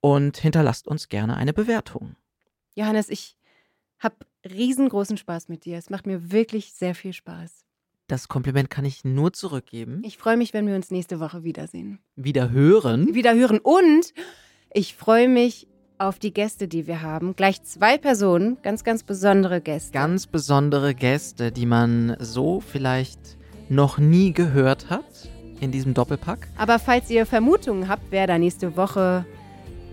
[0.00, 2.16] und hinterlasst uns gerne eine Bewertung.
[2.74, 3.36] Johannes, ich
[4.00, 5.78] habe riesengroßen Spaß mit dir.
[5.78, 7.64] Es macht mir wirklich sehr viel Spaß.
[8.08, 10.02] Das Kompliment kann ich nur zurückgeben.
[10.04, 12.00] Ich freue mich, wenn wir uns nächste Woche wiedersehen.
[12.16, 13.14] Wieder hören.
[13.14, 13.60] Wieder hören.
[13.60, 14.12] Und
[14.76, 15.66] ich freue mich
[15.96, 17.34] auf die Gäste, die wir haben.
[17.34, 19.92] Gleich zwei Personen, ganz, ganz besondere Gäste.
[19.92, 23.38] Ganz besondere Gäste, die man so vielleicht
[23.70, 26.48] noch nie gehört hat in diesem Doppelpack.
[26.58, 29.24] Aber falls ihr Vermutungen habt, wer da nächste Woche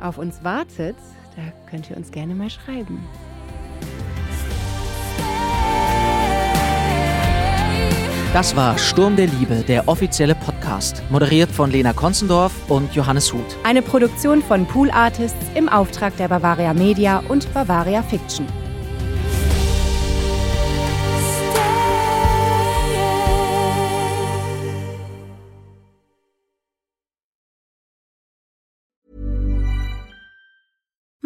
[0.01, 0.97] auf uns wartet,
[1.38, 2.99] da könnt ihr uns gerne mal schreiben.
[8.34, 13.55] Das war Sturm der Liebe, der offizielle Podcast, moderiert von Lena Konzendorf und Johannes Huth.
[13.63, 18.47] Eine Produktion von Pool Artists im Auftrag der Bavaria Media und Bavaria Fiction.